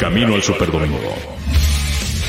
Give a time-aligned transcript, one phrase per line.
[0.00, 1.14] Camino al Superdomingo.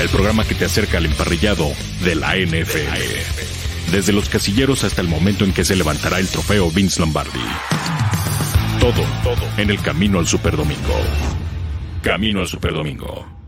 [0.02, 1.72] El programa que te acerca al emparrillado
[2.04, 3.94] de la NFL.
[3.94, 7.40] Desde los casilleros hasta el momento en que se levantará el trofeo Vince Lombardi.
[8.82, 11.00] Todo, todo en el Camino al Superdomingo.
[12.02, 13.41] Camino al Superdomingo.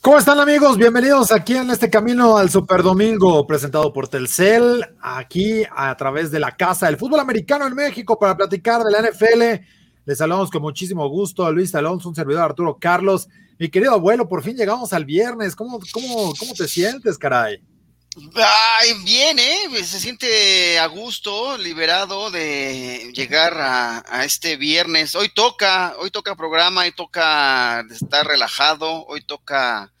[0.00, 0.78] ¿Cómo están amigos?
[0.78, 6.38] Bienvenidos aquí en este camino al Super Domingo presentado por Telcel, aquí a través de
[6.38, 9.64] la Casa del Fútbol Americano en México para platicar de la NFL.
[10.04, 13.28] Les saludamos con muchísimo gusto a Luis Alonso, un servidor Arturo Carlos.
[13.58, 15.56] Mi querido abuelo, por fin llegamos al viernes.
[15.56, 17.60] ¿Cómo, cómo, cómo te sientes, caray?
[18.34, 19.84] Ay, bien, ¿eh?
[19.84, 25.14] Se siente a gusto, liberado de llegar a, este viernes.
[25.14, 29.92] Hoy toca, hoy toca programa, hoy toca estar relajado, hoy toca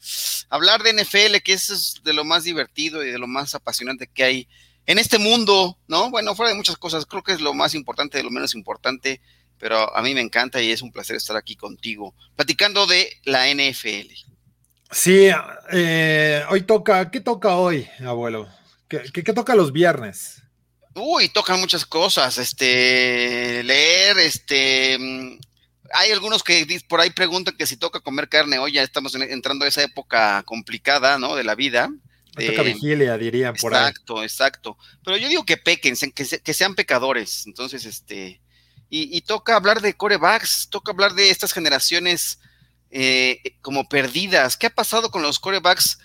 [0.48, 4.24] hablar de NFL, que es de lo más divertido y de lo más apasionante que
[4.24, 4.48] hay
[4.86, 6.10] en este mundo, ¿no?
[6.10, 9.20] Bueno, fuera de muchas cosas, creo que es lo más importante, de lo menos importante,
[9.58, 13.48] pero a mí me encanta y es un placer estar aquí contigo, platicando de la
[13.48, 14.27] NFL.
[14.90, 15.28] Sí,
[15.72, 18.48] eh, hoy toca, ¿qué toca hoy, abuelo?
[18.88, 20.42] ¿Qué, toca los viernes?
[20.94, 25.38] Uy, tocan muchas cosas, este, leer, este, mm,
[25.92, 29.64] hay algunos que por ahí preguntan que si toca comer carne, hoy ya estamos entrando
[29.64, 31.36] a esa época complicada, ¿no?
[31.36, 31.90] De la vida.
[32.34, 33.80] toca vigilia, dirían por ahí.
[33.80, 34.78] Exacto, exacto.
[35.04, 38.40] Pero yo digo que pequen, que, que sean pecadores, entonces, este,
[38.88, 42.38] y, y, toca hablar de corebacks, toca hablar de estas generaciones
[42.90, 44.56] eh, como perdidas.
[44.56, 45.98] ¿Qué ha pasado con los corebacks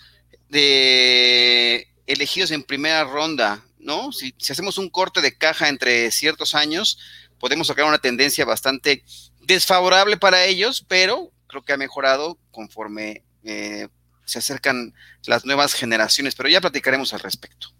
[0.48, 3.64] de elegidos en primera ronda?
[3.78, 4.12] ¿No?
[4.12, 6.98] Si, hacemos un corte de caja entre ciertos años,
[7.38, 9.04] podemos sacar una tendencia bastante
[9.42, 13.88] desfavorable para ellos, pero creo que ha mejorado conforme eh,
[14.24, 14.94] se acercan
[15.26, 17.73] las nuevas generaciones, pero ya platicaremos al respecto.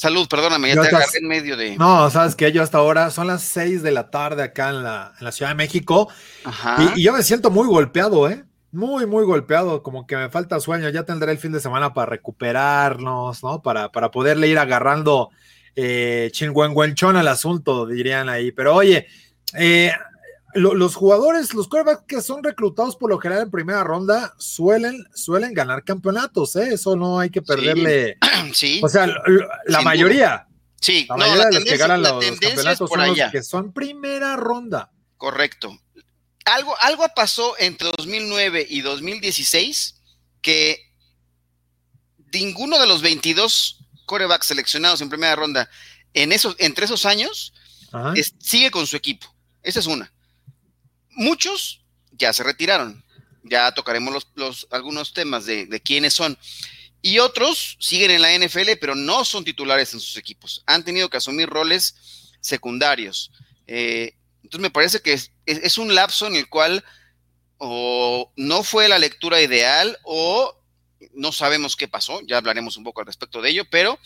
[0.00, 1.76] Salud, perdóname, ya te agarré en medio de.
[1.76, 5.12] No, sabes que yo hasta ahora son las seis de la tarde acá en la,
[5.18, 6.08] en la Ciudad de México.
[6.96, 8.42] Y, yo me siento muy golpeado, ¿eh?
[8.72, 9.82] Muy, muy golpeado.
[9.82, 10.88] Como que me falta sueño.
[10.88, 13.60] Ya tendré el fin de semana para recuperarnos, ¿no?
[13.60, 15.32] Para, para poderle ir agarrando
[15.76, 18.52] eh, chingüengüenchón al asunto, dirían ahí.
[18.52, 19.06] Pero oye,
[19.52, 19.92] eh,
[20.54, 25.54] los jugadores, los quarterbacks que son reclutados por lo general en primera ronda suelen, suelen
[25.54, 26.70] ganar campeonatos, ¿eh?
[26.74, 28.18] Eso no hay que perderle.
[28.54, 28.80] Sí.
[28.82, 29.06] O sea,
[29.66, 30.46] la, mayoría.
[30.80, 34.90] Sí, la mayoría de los que ganan los campeonatos son los que son primera ronda.
[35.18, 35.78] Correcto.
[36.46, 40.00] Algo, algo pasó entre 2009 y 2016
[40.40, 40.80] que
[42.32, 45.68] ninguno de los 22 corebacks seleccionados en primera ronda
[46.14, 47.52] en esos, entre esos años
[48.38, 49.26] sigue con su equipo.
[49.62, 50.10] Esa es una.
[51.10, 51.80] Muchos
[52.12, 53.04] ya se retiraron.
[53.42, 56.38] Ya tocaremos los, algunos temas de, quiénes son.
[57.02, 60.62] Y otros siguen en la NFL, pero no son titulares en sus equipos.
[60.66, 61.94] Han tenido que asumir roles
[62.40, 63.32] secundarios.
[63.66, 66.84] Eh, entonces me parece que es, un lapso en el cual
[67.58, 70.54] o no fue la lectura ideal o
[71.14, 72.20] no sabemos qué pasó.
[72.26, 73.98] Ya hablaremos un poco al respecto de ello, pero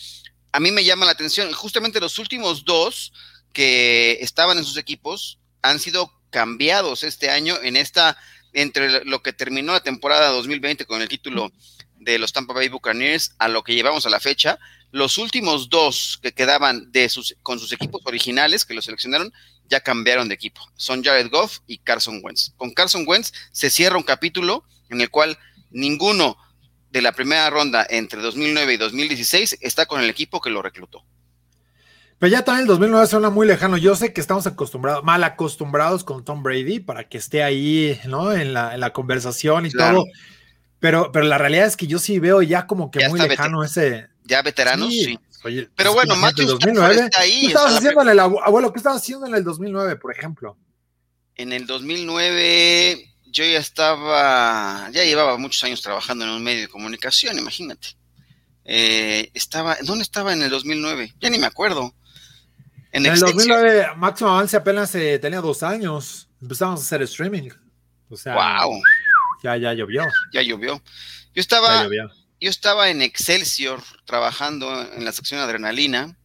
[0.52, 1.52] a mí me llama la atención.
[1.52, 3.12] Justamente los últimos dos
[3.52, 8.16] que estaban en sus equipos han sido cambiados este año en esta,
[8.52, 11.52] entre lo que terminó la temporada 2020 con el título
[11.94, 14.58] de los Tampa Bay Buccaneers a lo que llevamos a la fecha,
[14.90, 19.32] los últimos dos que quedaban de sus, con sus equipos originales que los seleccionaron
[19.68, 20.60] ya cambiaron de equipo.
[20.74, 22.50] Son Jared Goff y Carson Wentz.
[22.56, 25.38] Con Carson Wentz se cierra un capítulo en el cual
[25.70, 26.36] ninguno
[26.90, 31.04] de la primera ronda entre 2009 y 2016 está con el equipo que lo reclutó.
[32.18, 33.76] Pero ya también el 2009 suena muy lejano.
[33.76, 38.32] Yo sé que estamos acostumbrados, mal acostumbrados con Tom Brady para que esté ahí, ¿no?
[38.32, 40.04] En la, en la conversación y todo.
[40.80, 44.08] Pero, pero la realidad es que yo sí veo ya como que muy lejano ese.
[44.24, 45.18] Ya veteranos, sí.
[45.74, 47.40] pero bueno, Matthew 2009, está ahí.
[47.40, 48.72] ¿Qué estabas haciendo en el abuelo?
[48.72, 50.56] ¿Qué estabas haciendo en el 2009, por ejemplo?
[51.36, 56.68] En el 2009 yo ya estaba, ya llevaba muchos años trabajando en un medio de
[56.68, 57.96] comunicación, imagínate.
[58.64, 61.14] Eh, estaba, ¿dónde estaba en el 2009?
[61.20, 61.92] Ya ni me acuerdo.
[62.94, 66.28] En, el 2009, Máximo Avance apenas eh, tenía dos años.
[66.40, 67.50] Empezamos a hacer streaming.
[68.08, 68.80] O sea, wow.
[69.42, 70.04] ya, ya llovió.
[70.32, 70.80] Ya llovió.
[71.34, 76.16] Yo estaba, yo estaba en Excelsior trabajando en la sección Adrenalina.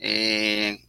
[0.00, 0.80] Eh,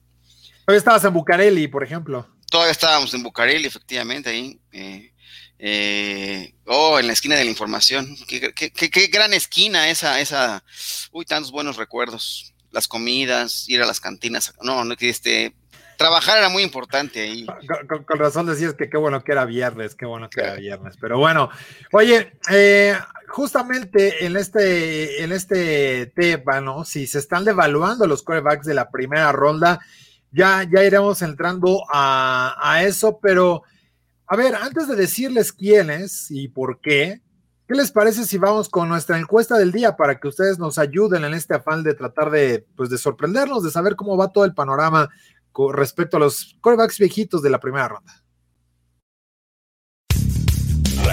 [0.66, 2.28] todavía estabas en Bucareli, por ejemplo.
[2.50, 4.60] Todavía estábamos en Bucareli, efectivamente, ahí.
[4.72, 5.14] Eh,
[5.60, 8.18] eh, oh, en la esquina de la información.
[8.28, 10.64] Qué, qué, qué, gran esquina esa, esa.
[11.12, 14.54] Uy, tantos buenos recuerdos las comidas, ir a las cantinas.
[14.62, 15.54] No, no, este,
[15.98, 17.46] trabajar era muy importante ahí.
[18.06, 20.96] Con, razón decías que qué bueno que era viernes, qué bueno que era viernes.
[21.00, 21.50] Pero bueno,
[21.92, 26.86] oye, eh, justamente en este, en este tema, ¿no?
[26.86, 29.80] Si se están devaluando los corebacks de la primera ronda,
[30.32, 33.64] ya, ya iremos entrando a, a eso, pero
[34.32, 37.20] a ver, antes de decirles quiénes y por qué,
[37.70, 41.24] ¿qué les parece si vamos con nuestra encuesta del día para que ustedes nos ayuden
[41.24, 44.56] en este afán de tratar de, pues, de sorprendernos, de saber cómo va todo el
[44.56, 45.08] panorama
[45.52, 48.24] con respecto a los corebacks viejitos de la primera ronda?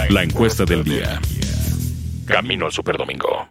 [0.09, 1.21] La encuesta del día.
[2.25, 3.49] Camino al Superdomingo.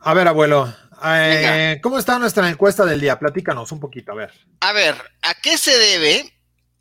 [0.00, 0.74] A ver, abuelo,
[1.04, 3.16] eh, ¿Cómo está nuestra encuesta del día?
[3.16, 4.32] Platícanos un poquito, a ver.
[4.60, 6.32] A ver, ¿a qué se debe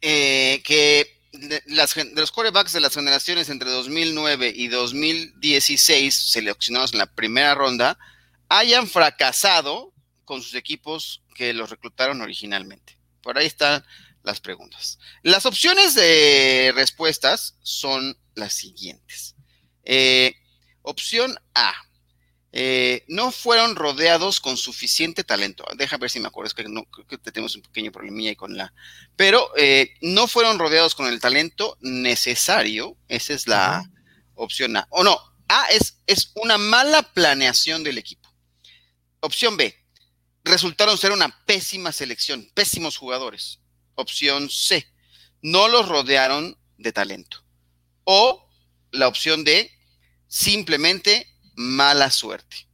[0.02, 1.62] eh, que de,
[2.15, 7.97] los quarterbacks de las generaciones entre 2009 y 2016, seleccionados en la primera ronda,
[8.50, 9.94] hayan fracasado
[10.25, 12.97] con sus equipos que los reclutaron originalmente?
[13.21, 13.85] Por ahí están
[14.24, 15.00] las preguntas.
[15.24, 19.35] Las opciones de respuestas son las siguientes.
[19.83, 20.35] Eh,
[20.81, 21.73] opción A,
[22.59, 25.63] eh, no fueron rodeados con suficiente talento.
[25.75, 28.36] Deja ver si me acuerdo, es que, no, creo que tenemos un pequeño problemilla ahí
[28.36, 28.74] con la.
[29.15, 32.98] Pero eh, no fueron rodeados con el talento necesario.
[33.09, 33.88] Esa es la
[34.33, 34.88] opción A.
[34.89, 38.27] O no, A es, es una mala planeación del equipo.
[39.19, 39.75] Opción B,
[40.44, 43.59] resultaron ser una pésima selección, pésimos jugadores.
[43.94, 44.92] Opción C,
[45.44, 47.44] no los rodearon de talento.
[48.04, 48.50] O
[48.89, 49.71] la opción D,
[50.27, 52.68] simplemente mala suerte.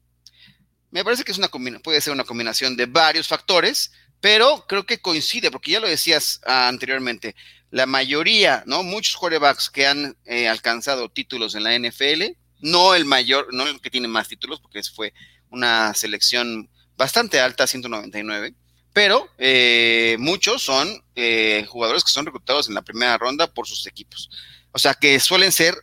[0.91, 3.91] Me parece que es una puede ser una combinación de varios factores,
[4.21, 7.35] pero creo que coincide, porque ya lo decías ah, anteriormente,
[7.71, 8.83] la mayoría, ¿no?
[8.83, 13.81] Muchos quarterbacks que han eh, alcanzado títulos en la NFL, no el mayor, no el
[13.81, 15.13] que tiene más títulos, porque fue
[15.49, 18.53] una selección bastante alta, 199,
[18.93, 23.87] pero eh, muchos son eh, jugadores que son reclutados en la primera ronda por sus
[23.87, 24.29] equipos.
[24.71, 25.75] O sea que suelen ser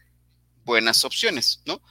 [0.65, 1.83] buenas opciones, ¿no?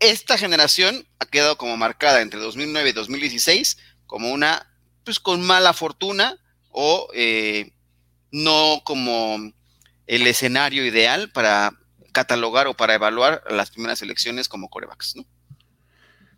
[0.00, 4.66] Esta generación ha quedado como marcada entre 2009 y 2016 como una,
[5.04, 6.38] pues con mala fortuna
[6.70, 7.72] o eh,
[8.30, 9.52] no como
[10.06, 11.72] el escenario ideal para
[12.12, 15.24] catalogar o para evaluar las primeras elecciones como corebacks, ¿no?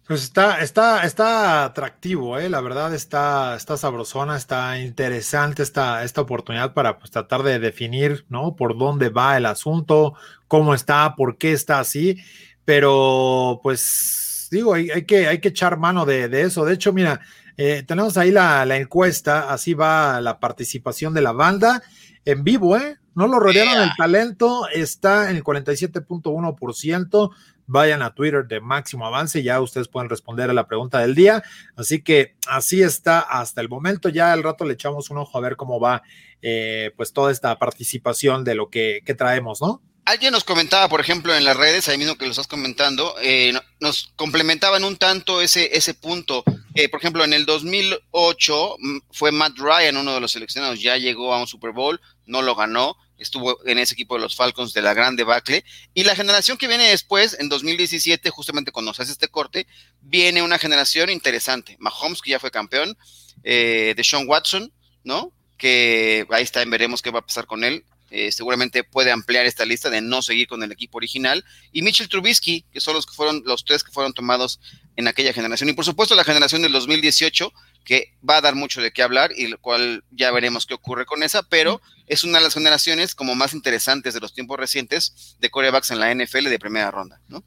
[0.06, 2.48] Pues está, está, está atractivo, ¿eh?
[2.50, 8.26] la verdad está, está sabrosona, está interesante esta, esta oportunidad para pues, tratar de definir,
[8.28, 8.56] ¿no?
[8.56, 10.14] Por dónde va el asunto,
[10.48, 12.20] cómo está, por qué está así
[12.64, 16.64] pero pues digo, hay, que, hay que echar mano de, eso.
[16.64, 17.20] De hecho, mira,
[17.56, 21.82] eh, tenemos ahí la, encuesta, así va la participación de la banda
[22.24, 22.98] en vivo, ¿eh?
[23.14, 27.30] No lo rodearon el talento, está en el 47.1%.
[27.66, 31.42] Vayan a Twitter de Máximo Avance, ya ustedes pueden responder a la pregunta del día.
[31.76, 34.08] Así que así está hasta el momento.
[34.08, 36.02] Ya al rato le echamos un ojo a ver cómo va,
[36.40, 39.82] eh, pues toda esta participación de lo que, que traemos, ¿no?
[40.10, 43.52] Alguien nos comentaba, por ejemplo, en las redes, ahí mismo que lo estás comentando, eh,
[43.78, 46.42] nos comlementaban un tanto ese, ese punto.
[46.42, 51.32] por ejemplo, en el 2008 mm, fue Matt Ryan uno de los seleccionados, ya llegó
[51.32, 54.82] a un Super Bowl, no lo ganó, estuvo en ese equipo de los Falcons de
[54.82, 55.64] la gran debacle.
[55.94, 59.68] Y la generación que viene después, en 2017, justamente cuando se hace este corte,
[60.00, 61.76] viene una generación interesante.
[61.78, 62.98] Mahomes, que ya fue campeón,
[63.44, 64.72] eh, de Sean Watson,
[65.04, 65.32] ¿no?
[65.56, 67.84] Que ahí está, veremos qué va a pasar con él.
[68.10, 71.44] Eh, seguramente puede ampliar esta lista de no seguir con el equipo original.
[71.72, 74.60] Y Mitchell Trubisky, que son los que fueron los tres que fueron tomados
[74.96, 75.70] en aquella generación.
[75.70, 77.52] Y por supuesto la generación del 2018,
[77.84, 81.06] que va a dar mucho de qué hablar y lo cual ya veremos qué ocurre
[81.06, 85.36] con esa, pero es una de las generaciones como más interesantes de los tiempos recientes
[85.38, 87.44] de corebacks en la NFL de primera ronda, ¿no?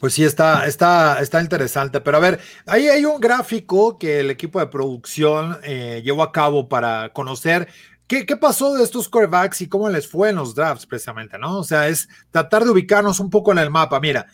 [0.00, 2.00] Pues sí, está, está, está interesante.
[2.00, 6.32] Pero a ver, ahí hay un gráfico que el equipo de producción eh, llevó a
[6.32, 7.68] cabo para conocer
[8.06, 11.58] ¿Qué, pasó de estos corebacks y cómo les fue en los drafts precisamente, no?
[11.58, 13.98] O sea, es tratar de ubicarnos un poco en el mapa.
[13.98, 14.26] Mira,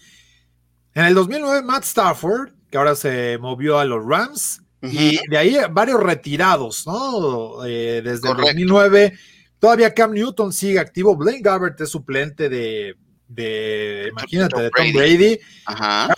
[0.95, 5.57] en el 2009 Matt Stafford, que ahora se movió a los Rams, y de ahí
[5.71, 7.65] varios retirados, ¿no?
[7.65, 9.13] Eh, desde el 2009,
[9.61, 12.97] todavía Cam Newton sigue activo, Blaine Gabbert es suplente de,
[13.29, 15.39] de imagínate, de Tom Brady.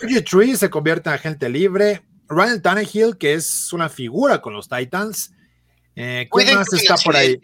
[0.01, 2.01] RG Tree se convierte en agente libre.
[2.27, 5.31] Ryan Tannehill, que es una figura con los Titans,
[5.95, 7.39] eh, ¿Quién más está por ahí?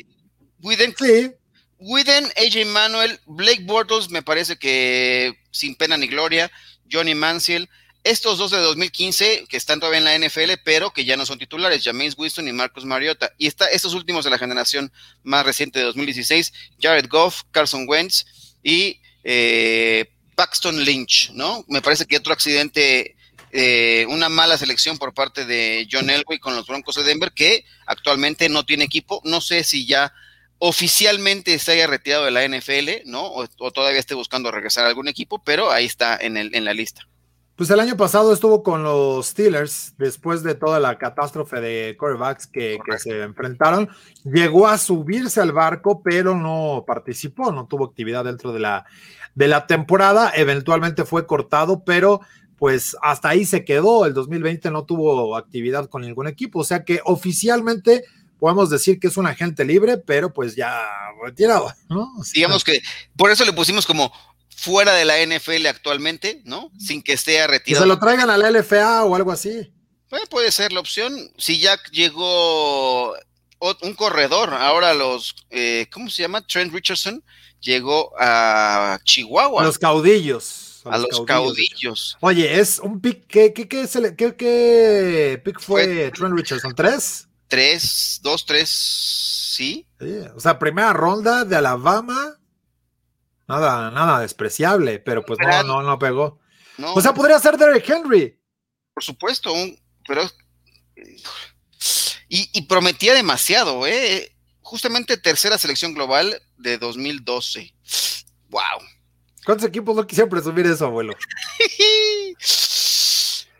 [0.61, 1.31] Widen, sí.
[1.79, 6.51] Widen, AJ Manuel, Blake Bortles, me parece que sin pena ni gloria,
[6.91, 7.69] Johnny Manziel,
[8.03, 11.39] estos dos de 2015 que están todavía en la NFL, pero que ya no son
[11.39, 13.31] titulares, James Winston y Marcus Mariota.
[13.37, 14.91] Y está estos últimos de la generación
[15.23, 18.25] más reciente de 2016, Jared Goff, Carson Wentz
[18.63, 21.63] y eh, Paxton Lynch, ¿no?
[21.67, 23.15] Me parece que otro accidente
[23.53, 27.65] eh, una mala selección por parte de John Elway con los Broncos de Denver, que
[27.85, 29.21] actualmente no tiene equipo.
[29.25, 30.13] No sé si ya
[30.59, 33.25] oficialmente se haya retirado de la NFL, ¿no?
[33.25, 36.73] O, todavía esté buscando regresar a algún equipo, pero ahí está en, el, en la
[36.73, 37.07] lista.
[37.55, 42.47] Pues el año pasado estuvo con los Steelers después de toda la catástrofe de quarterbacks
[42.47, 43.89] que, que, se enfrentaron.
[44.23, 48.85] Llegó a subirse al barco, pero no participó, no tuvo actividad dentro de la,
[49.35, 50.31] de la temporada.
[50.35, 52.21] Eventualmente fue cortado, pero
[52.61, 54.05] pues hasta ahí se quedó.
[54.05, 58.03] El 2020 no tuvo actividad con ningún equipo, o sea que oficialmente
[58.39, 60.79] podemos decir que es un agente libre, pero pues ya
[61.23, 62.07] retirado, ¿no?
[62.35, 62.79] Digamos que
[63.17, 64.13] por eso le pusimos como
[64.55, 66.71] fuera de la NFL actualmente, ¿no?
[66.77, 67.83] Sin que esté retirado.
[67.83, 69.73] Que se lo traigan a la LFA o algo así.
[70.07, 71.31] Pues puede ser la opción.
[71.39, 73.15] Si ya llegó
[73.81, 76.45] un corredor, ahora los, eh, ¿cómo se llama?
[76.45, 77.23] Trent Richardson
[77.59, 79.63] llegó a Chihuahua.
[79.63, 80.70] Los caudillos.
[80.85, 82.17] A, los, caudillos.
[82.21, 86.73] Oye, es un pick, ¿qué, qué, qué, qué, qué pick fue, Trent Richardson?
[86.73, 87.27] ¿Tres?
[87.47, 89.85] Tres, dos, tres, sí.
[89.99, 90.07] sí.
[90.35, 92.37] O sea, primera ronda de Alabama
[93.51, 96.39] Nada, nada despreciable, pero pues no, no, no pegó.
[96.81, 98.39] o sea, podría ser Derek Henry.
[98.93, 99.53] Por supuesto,
[100.07, 100.21] pero.
[102.29, 104.33] Y, prometía demasiado, ¿eh?
[104.61, 107.73] Justamente tercera selección global de 2012.
[108.47, 108.61] ¡Wow!
[109.45, 111.13] ¿Cuántos equipos no quisieron presumir eso, abuelo?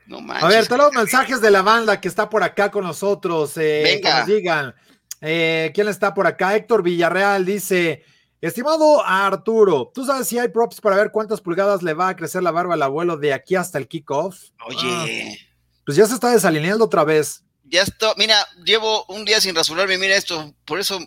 [0.05, 0.43] no manches.
[0.43, 3.57] A ver, todos los mensajes de la banda que está por acá con nosotros.
[3.57, 4.11] Eh, Venga.
[4.11, 4.75] Que nos digan.
[5.21, 6.55] Eh, ¿Quién está por acá?
[6.55, 8.03] Héctor Villarreal dice:
[8.41, 12.41] Estimado Arturo, ¿tú sabes si hay props para ver cuántas pulgadas le va a crecer
[12.41, 14.39] la barba al abuelo de aquí hasta el kickoff?
[14.67, 14.77] Oye.
[14.83, 15.05] Ah,
[15.85, 17.43] pues ya se está desalineando otra vez.
[17.65, 18.35] Ya está, mira,
[18.65, 20.99] llevo un día sin rasurarme, mira esto, por eso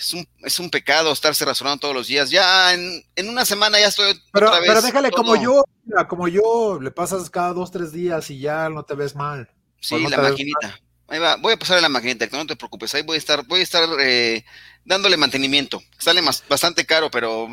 [0.00, 2.30] es un, es un pecado estarse rasurando todos los días.
[2.30, 4.18] Ya en, una semana ya estoy.
[4.32, 5.62] Pero, otra vez pero déjale como yo,
[6.08, 9.50] como yo, le pasas cada dos, tres días y ya no te ves mal.
[9.78, 10.80] Sí, la maquinita.
[11.06, 13.60] Ahí va, voy a pasarle la maquinita, no te preocupes, ahí voy a estar, voy
[13.60, 14.44] a estar eh,
[14.84, 15.82] dándole mantenimiento.
[15.98, 17.48] Sale más, bastante caro, pero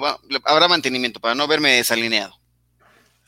[0.46, 2.40] habrá mantenimiento para no verme desalineado.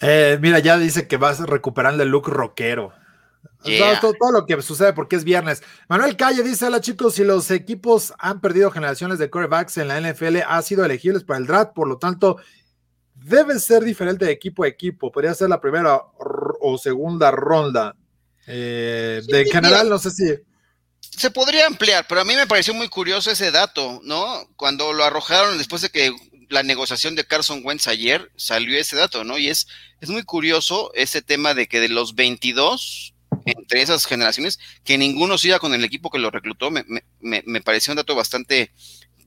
[0.01, 2.93] Eh, mira, ya dice que vas recuperando el look rockero.
[3.63, 5.61] Todo, lo que sucede porque es viernes.
[5.87, 9.99] Manuel Calle dice: Hola chicos, si los equipos han perdido generaciones de corebacks en la
[9.99, 12.37] NFL, ha sido elegibles para el draft, por lo tanto,
[13.15, 15.11] debe ser diferente de equipo a equipo.
[15.11, 16.01] Podría ser la primera
[16.61, 17.95] o segunda ronda.
[18.47, 20.25] Eh, de general, no sé si
[21.01, 24.47] se podría ampliar, pero a mí me pareció muy curioso ese dato, ¿no?
[24.55, 26.13] Cuando lo arrojaron después de que
[26.49, 29.37] la negociación de Carson Wentz ayer salió ese dato, ¿no?
[29.37, 29.67] Y es,
[30.01, 33.13] es muy curioso ese tema de que de los 22
[33.45, 36.85] entre esas generaciones, que ninguno siga con el equipo que lo reclutó, me,
[37.19, 38.71] me, me pareció un dato bastante,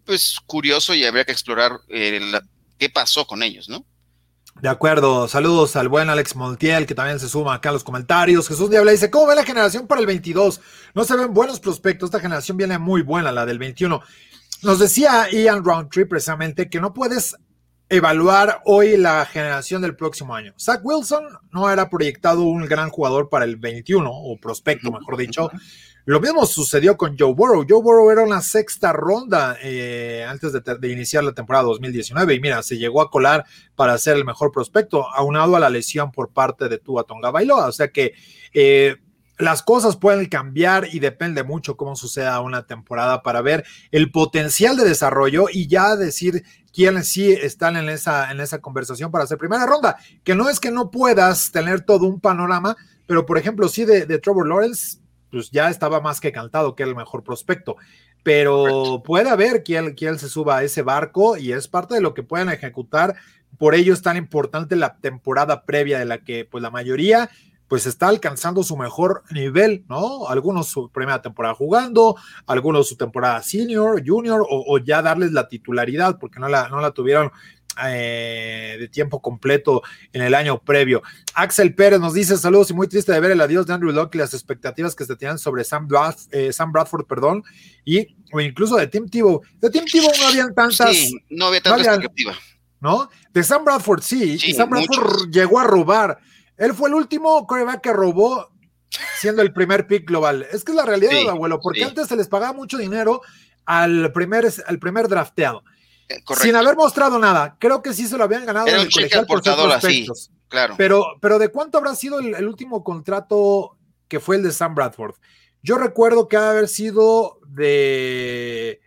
[0.04, 2.20] pues, curioso y habría que explorar eh,
[2.78, 3.86] qué pasó con ellos, ¿no?
[4.60, 8.46] De acuerdo, saludos al buen Alex Montiel, que también se suma acá a los comentarios.
[8.46, 10.60] Jesús Diabla dice, ¿cómo ve la generación para el 22?
[10.94, 14.00] No se ven buenos prospectos, esta generación viene muy buena, la del 21.
[14.62, 17.34] Nos decía Ian Roundtree precisamente que no puedes
[17.92, 20.54] evaluar hoy la generación del próximo año.
[20.58, 25.50] Zach Wilson no era proyectado un gran jugador para el 21, o prospecto, mejor dicho.
[26.06, 27.66] Lo mismo sucedió con Joe Burrow.
[27.68, 32.62] Joe Burrow era una sexta ronda eh, antes de, iniciar la temporada 2019 y mira,
[32.62, 33.44] se llegó a colar
[33.76, 37.66] para ser el mejor prospecto, aunado a la lesión por parte de Tua Tonga Bailoa.
[37.66, 38.14] O sea que
[38.54, 38.96] eh,
[39.42, 44.76] las cosas pueden cambiar y depende mucho cómo suceda una temporada para ver el potencial
[44.76, 49.38] de desarrollo y ya decir quiénes sí están en esa, en esa conversación para hacer
[49.38, 49.96] primera ronda.
[50.22, 54.06] Que no es que no puedas tener todo un panorama, pero por ejemplo, sí de,
[54.06, 54.98] de Trevor Lawrence
[55.32, 57.76] pues ya estaba más que cantado que era el mejor prospecto.
[58.22, 62.14] Pero puede haber quien, quien se suba a ese barco y es parte de lo
[62.14, 63.16] que pueden ejecutar.
[63.58, 67.28] Por ello es tan importante la temporada previa de la que pues la mayoría
[67.72, 70.28] pues está alcanzando su mejor nivel, ¿no?
[70.28, 75.48] Algunos su primera temporada jugando, algunos su temporada senior, junior, o, o ya darles la
[75.48, 77.32] titularidad, porque no la, no la tuvieron
[77.82, 79.80] eh, de tiempo completo
[80.12, 81.02] en el año previo.
[81.32, 84.16] Axel Pérez nos dice saludos y muy triste de ver el adiós de Andrew Locke
[84.16, 85.88] y las expectativas que se tenían sobre Sam,
[86.30, 87.42] eh, Sam Bradford, perdón,
[87.86, 89.40] y o incluso de Tim Tebow.
[89.62, 90.94] De Tim Tebow no habían tantas.
[91.30, 92.34] no había tanta expectativa.
[92.80, 93.08] ¿No?
[93.32, 96.18] De Sam Bradford sí, y Sam Bradford llegó a robar.
[96.56, 98.52] Él fue el último coreback que robó
[99.18, 100.46] siendo el primer pick global.
[100.50, 103.22] Es que es la realidad, abuelo, porque antes se les pagaba mucho dinero
[103.64, 105.64] al primer, al primer drafteado.
[106.08, 107.56] Eh, sin haber mostrado nada.
[107.58, 109.42] Creo que sí se lo habían ganado en el colegial por
[109.72, 110.06] así,
[110.48, 110.74] claro.
[110.76, 113.78] Pero, pero ¿de cuánto habrá sido el, último contrato
[114.08, 115.14] que fue el de Sam Bradford?
[115.62, 118.80] Yo recuerdo que haber sido de,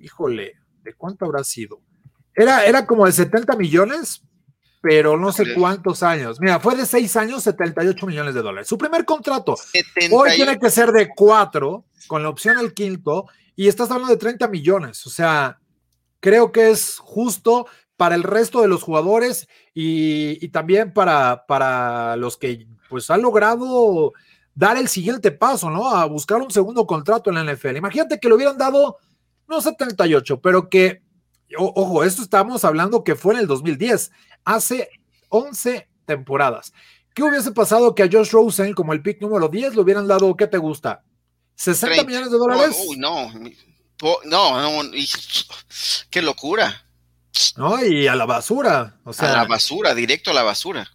[0.00, 1.80] híjole, ¿de cuánto habrá sido?
[2.34, 4.22] Era, era como de 70 millones,
[4.82, 6.40] pero no sé cuántos años.
[6.40, 8.68] Mira, fue de 6 años, 78 millones de dólares.
[8.68, 9.56] Su primer contrato.
[10.10, 14.18] Hoy tiene que ser de 4, con la opción al quinto, y estás hablando de
[14.18, 15.06] 30 millones.
[15.06, 15.60] O sea,
[16.18, 22.36] creo que es justo para el resto de los jugadores y, también para, para los
[22.36, 24.12] que pues han logrado
[24.54, 25.88] dar el siguiente paso, ¿no?
[25.88, 27.76] A buscar un segundo contrato en la NFL.
[27.76, 28.98] Imagínate que le hubieran dado,
[29.48, 31.02] no 78, pero que,
[31.56, 34.10] ojo, esto estamos hablando que fue en el 2010,
[34.44, 34.88] hace
[35.28, 36.72] 11 temporadas.
[37.14, 40.34] ¿Qué hubiese pasado que a Josh Rosen, como el pick número 10, le hubieran dado,
[40.36, 41.02] ¿qué te gusta?
[41.58, 42.76] ¿60 millones de dólares?
[42.96, 43.30] No,
[44.24, 44.90] no, no,
[46.10, 46.86] qué locura.
[47.56, 48.98] No, y a la basura.
[49.04, 50.90] O sea, a la basura, directo a la basura.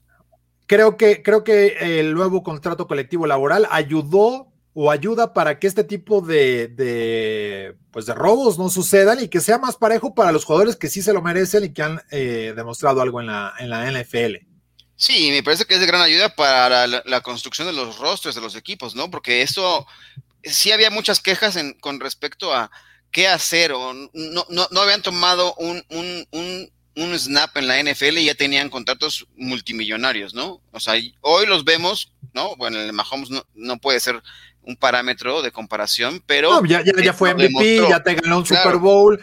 [0.65, 5.83] Creo que, creo que el nuevo contrato colectivo laboral ayudó o ayuda para que este
[5.83, 10.75] tipo de, pues de robos no sucedan y que sea más parejo para los jugadores
[10.75, 13.91] que sí se lo merecen y que han eh, demostrado algo en la, en la
[13.91, 14.35] NFL.
[14.95, 18.41] Sí, me parece que es de gran ayuda para la, construcción de los rostros de
[18.41, 19.09] los equipos, ¿no?
[19.09, 19.87] Porque esto,
[20.43, 22.69] sí había muchas quejas en, con respecto a
[23.09, 27.81] qué hacer o no, no, no habían tomado un, un, un, un, snap en la
[27.81, 30.61] NFL y ya tenían contratos multimillonarios, ¿no?
[30.71, 32.55] O sea, hoy los vemos, ¿no?
[32.57, 34.21] Bueno, el Mahomes no, no puede ser
[34.67, 36.63] un parámetro de comparación, pero...
[36.65, 39.19] ya, ya, fue MVP, ya te ganó un Super Bowl,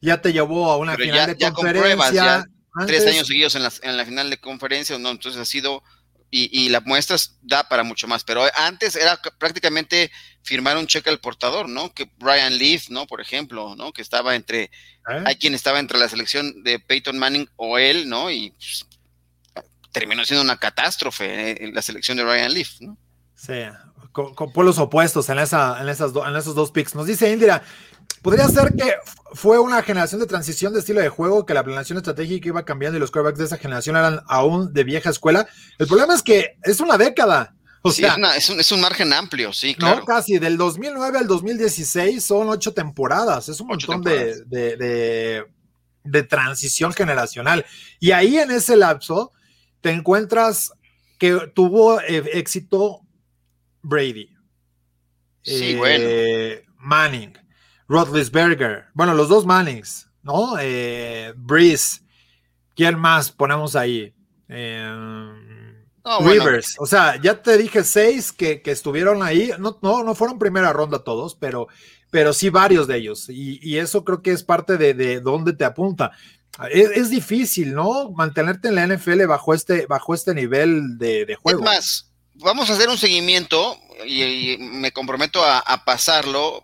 [0.00, 2.46] ya te llevó a una final de conferencia.
[2.86, 5.82] tres años seguidos en la, en la final de conferencia, no, entonces ha sido
[6.30, 8.24] y, y, la muestra da para mucho más.
[8.24, 10.10] Pero antes era prácticamente
[10.42, 11.94] firmar un cheque al portador, ¿no?
[11.94, 13.06] Que Brian Leaf, ¿no?
[13.06, 13.92] Por ejemplo, ¿no?
[13.92, 15.22] Que estaba entre, ¿Eh?
[15.24, 18.30] hay quien estaba entre la selección de Peyton Manning o él, ¿no?
[18.30, 18.86] Y pues,
[19.92, 22.98] terminó siendo una catástrofe en eh, la selección de Brian Leaf, ¿no?
[23.36, 23.62] Sí,
[24.16, 26.94] con, opuestos en, esa, en, esas en esos dos picks.
[26.94, 27.62] Nos dice Indira,
[28.22, 28.94] podría ser que
[29.34, 32.96] fue una generación de transición de estilo de juego, que la planeación estratégica iba cambiando
[32.96, 35.46] y los quarterbacks de esa generación eran aún de vieja escuela.
[35.78, 37.54] El problema es que es una década.
[37.82, 40.00] O sí, sea, es, un, es, un, margen amplio, sí, claro.
[40.00, 45.44] No, casi, del 2009 al 2016 son ocho temporadas, es un montón de, de, de,
[46.02, 47.64] de, transición generacional.
[48.00, 49.32] Y ahí en ese lapso
[49.82, 50.72] te encuentras
[51.18, 53.05] que tuvo eh, éxito
[53.86, 54.28] Brady.
[55.42, 56.04] Sí, bueno.
[56.08, 57.32] Eh, Manning,
[57.88, 60.56] Roethlisberger, bueno, los dos Mannings, ¿no?
[60.60, 62.00] Eh, Breeze,
[62.74, 64.12] ¿quién más ponemos ahí?
[64.48, 65.32] Eh,
[66.20, 70.72] Rivers, o sea, ya te dije seis que, estuvieron ahí, no, no, no fueron primera
[70.72, 71.68] ronda todos, pero,
[72.10, 75.64] pero sí varios de ellos, y, eso creo que es parte de, de dónde te
[75.64, 76.12] apunta.
[76.70, 78.10] Es, difícil, ¿no?
[78.12, 81.60] Mantenerte en la NFL bajo este, bajo este nivel de, de juego.
[81.60, 82.05] Es más,
[82.38, 86.62] vamos a hacer un seguimiento y, me comprometo a, pasarlo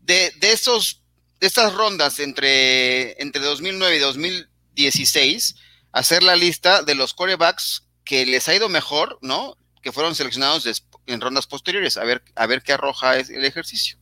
[0.00, 1.02] de, de, esos,
[1.40, 5.56] de estas rondas entre, entre 2009 y 2016,
[5.92, 9.56] hacer la lista de los corebacks que les ha ido mejor, ¿no?
[9.82, 13.98] Que fueron seleccionados en rondas posteriores, a ver, a ver qué arroja el ejercicio.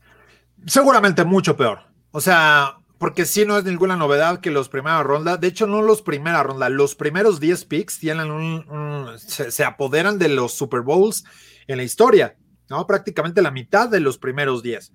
[0.66, 1.86] Seguramente mucho peor.
[2.10, 5.82] O sea, porque sí no es ninguna novedad que los primeras rondas, de hecho no
[5.82, 11.24] los primera ronda, los primeros 10 picks tienen un, se, apoderan de los Super Bowls
[11.68, 12.36] en la historia,
[12.68, 12.86] ¿no?
[12.86, 14.92] Prácticamente la mitad de los primeros 10.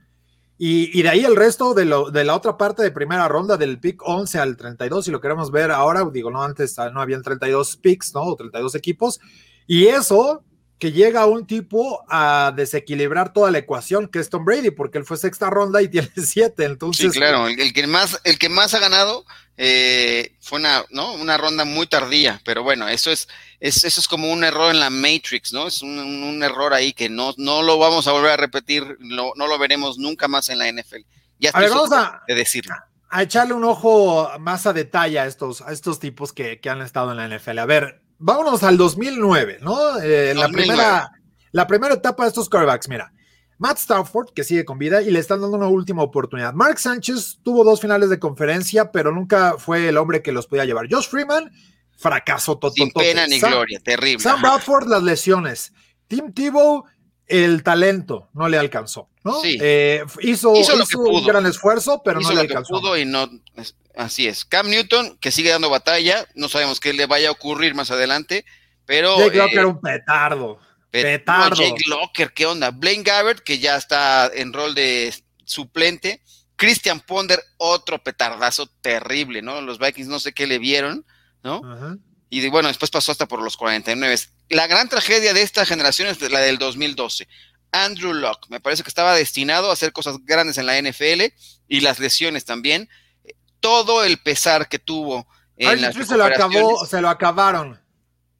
[0.58, 3.80] Y, de ahí el resto de, lo, de la otra parte de primera ronda, del
[3.80, 7.78] pick 11 al 32, si lo queremos ver ahora, digo, no, antes no habían 32
[7.78, 8.22] picks, ¿no?
[8.22, 9.20] O 32 equipos.
[9.66, 10.44] Y eso
[10.80, 15.06] que llega un tipo a desequilibrar toda la ecuación, que es Tom Brady, porque él
[15.06, 17.14] fue sexta ronda y tiene siete, entonces...
[17.14, 21.14] Sí, claro, el, que, más, el que más ha ganado eh, fue una, ¿no?
[21.14, 23.28] una ronda muy tardía, pero bueno, eso es,
[23.60, 25.68] es, eso es como un error en la Matrix, ¿no?
[25.68, 29.48] Es un, error ahí que no, no lo vamos a volver a repetir, no, no
[29.48, 31.06] lo veremos nunca más en la NFL.
[31.40, 32.76] Ya a ver, vamos a, de decirlo.
[33.10, 36.82] a echarle un ojo más a detalle a estos, a estos tipos que, que han
[36.82, 37.60] estado en la NFL.
[37.60, 40.00] A ver, vámonos al 2009, ¿no?
[40.00, 41.12] Eh, la, primera,
[41.52, 43.12] la primera etapa de estos quarterbacks, mira.
[43.60, 46.54] Matt Stafford, que sigue con vida y le están dando una última oportunidad.
[46.54, 50.66] Mark Sánchez tuvo dos finales de conferencia, pero nunca fue el hombre que los podía
[50.66, 50.88] llevar.
[50.90, 51.52] Josh Freeman,
[51.96, 52.76] fracaso total.
[52.76, 54.20] Sin pena ni gloria, terrible.
[54.20, 55.72] Sam Bradford, las lesiones.
[56.08, 56.86] Tim Tebow,
[57.28, 59.40] el talento no le alcanzó, ¿no?
[59.42, 59.58] Sí.
[59.62, 62.98] Eh, hizo, hizo, un gran esfuerzo, pero no le alcanzó.
[62.98, 63.30] y no,
[63.96, 64.46] así es.
[64.46, 68.46] Cam Newton, que sigue dando batalla, no sabemos qué le vaya a ocurrir más adelante,
[68.86, 69.18] pero.
[69.18, 70.60] Jake Locker, eh, un petardo.
[70.92, 71.56] petardo.
[71.56, 72.72] Jake Locker, ¿qué onda?
[72.72, 75.14] Blaine Gabbert, que ya está en rol de
[75.46, 76.22] suplente.
[76.56, 79.60] Christian Ponder, otro petardazo terrible, ¿no?
[79.62, 81.06] Los Vikings no sé qué le vieron,
[81.44, 81.62] ¿no?
[81.66, 81.98] Ajá.
[82.34, 84.18] Y bueno, después pasó hasta por los 49.
[84.50, 87.28] La gran tragedia de esta generación es la del 2012.
[87.72, 91.34] Andrew Locke, me parece que estaba destinado a hacer cosas grandes en la NFL
[91.68, 92.88] y las lesiones también.
[93.60, 95.26] Todo el pesar que tuvo
[95.58, 97.80] en las se lo acabó, se lo acabaron.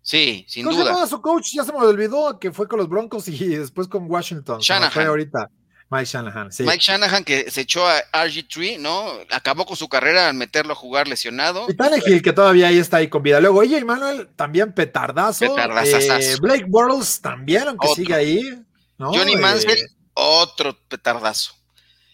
[0.02, 1.06] Sí, sin duda.
[1.06, 1.54] Se su coach?
[1.54, 4.60] Ya se me olvidó que fue con los Broncos y después con Washington.
[4.60, 5.08] Shanahan.
[5.08, 5.50] ahorita.
[5.90, 6.64] Mike Shanahan, sí.
[6.64, 9.12] Mike Shanahan que se echó a RG3, ¿no?
[9.32, 11.66] Acabó con su carrera al meterlo a jugar lesionado.
[11.70, 13.40] Y Tannehill que todavía ahí está ahí con vida.
[13.40, 15.46] Luego, oye, Manuel también petardazo.
[15.46, 18.64] Eh, Blake Bortles también, aunque sigue ahí.
[18.98, 21.54] Johnny Mansell, eh, otro petardazo.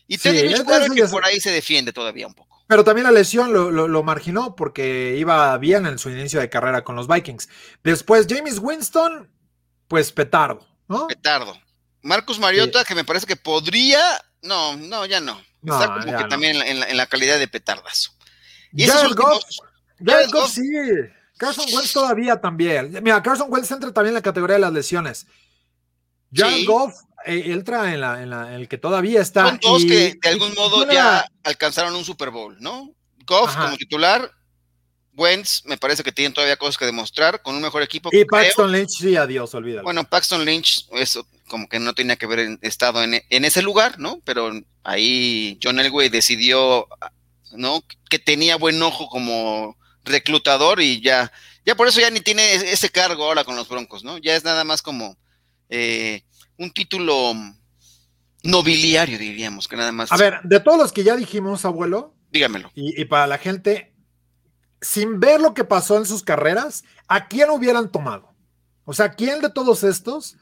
[0.07, 2.49] Y Teddy sí, que por ahí se defiende todavía un poco.
[2.67, 6.95] Pero también la lesión lo, marginó porque iba bien en su inicio de carrera con
[6.95, 7.49] los Vikings.
[7.83, 9.27] Después, James Winston,
[9.87, 11.07] pues petardo, ¿no?
[11.07, 11.59] Petardo.
[12.01, 13.99] Marcus Mariota, que me parece que podría.
[14.41, 15.41] No, no, ya no.
[15.63, 18.11] Está como que también en la, calidad de petardazo.
[18.71, 19.43] Y Jared Goff,
[20.03, 20.61] Jared Goff, sí.
[21.37, 22.91] Carson Wentz todavía también.
[23.01, 25.27] Mira, Carson Wentz entra también en la categoría de las lesiones.
[26.33, 26.93] Jared Goff
[27.25, 29.47] eh, entra en, la, en, la, el que todavía está.
[29.47, 32.93] Son dos que de algún modo ya alcanzaron un Super Bowl, ¿no?
[33.25, 34.31] Goff como titular,
[35.13, 38.09] Wentz me parece que tienen todavía cosas que demostrar con un mejor equipo.
[38.11, 39.83] Y Paxton Lynch, sí, adiós, olvídalo.
[39.83, 44.21] Bueno, Paxton Lynch, eso como que no tenía que haber estado en, ese lugar, ¿no?
[44.23, 44.51] Pero
[44.83, 46.87] ahí John Elway decidió,
[47.51, 47.83] ¿no?
[48.09, 51.31] Que tenía buen ojo como reclutador y ya,
[51.65, 54.17] ya por eso ya ni tiene ese cargo ahora con los Broncos, ¿no?
[54.17, 55.17] Ya es nada más como
[55.67, 56.23] eh,
[56.57, 57.33] un título
[58.43, 60.11] nobiliario, diríamos, que nada más.
[60.11, 62.15] A ver, de todos los que ya dijimos, abuelo.
[62.31, 62.71] Dígamelo.
[62.75, 63.93] Y, para la gente,
[64.81, 68.33] sin ver lo que pasó en sus carreras, ¿a quién hubieran tomado?
[68.85, 70.37] O sea, ¿quién de todos estos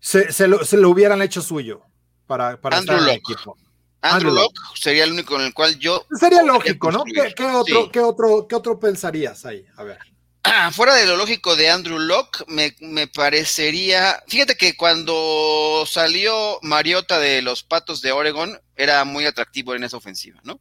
[0.00, 1.82] se, lo, hubieran hecho suyo
[2.26, 3.56] para, para estar en el equipo?
[4.02, 6.06] Andrew, Locke sería el único en el cual yo.
[6.18, 7.04] Sería lógico, ¿no?
[7.04, 9.66] ¿Qué, otro, ¿qué, otro, ¿Qué otro pensarías ahí?
[9.76, 9.98] A ver.
[10.42, 14.22] Ah, fuera de lo lógico de Andrew Locke, me, parecería.
[14.26, 19.98] Fíjate que cuando salió Mariota de los Patos de Oregon, era muy atractivo en esa
[19.98, 20.60] ofensiva, ¿no?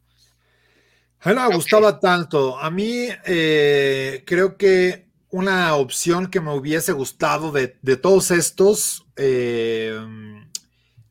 [1.21, 2.57] A me gustaba tanto.
[2.57, 9.97] A mí eh, creo que una opción que me hubiese gustado de, todos estos, eh,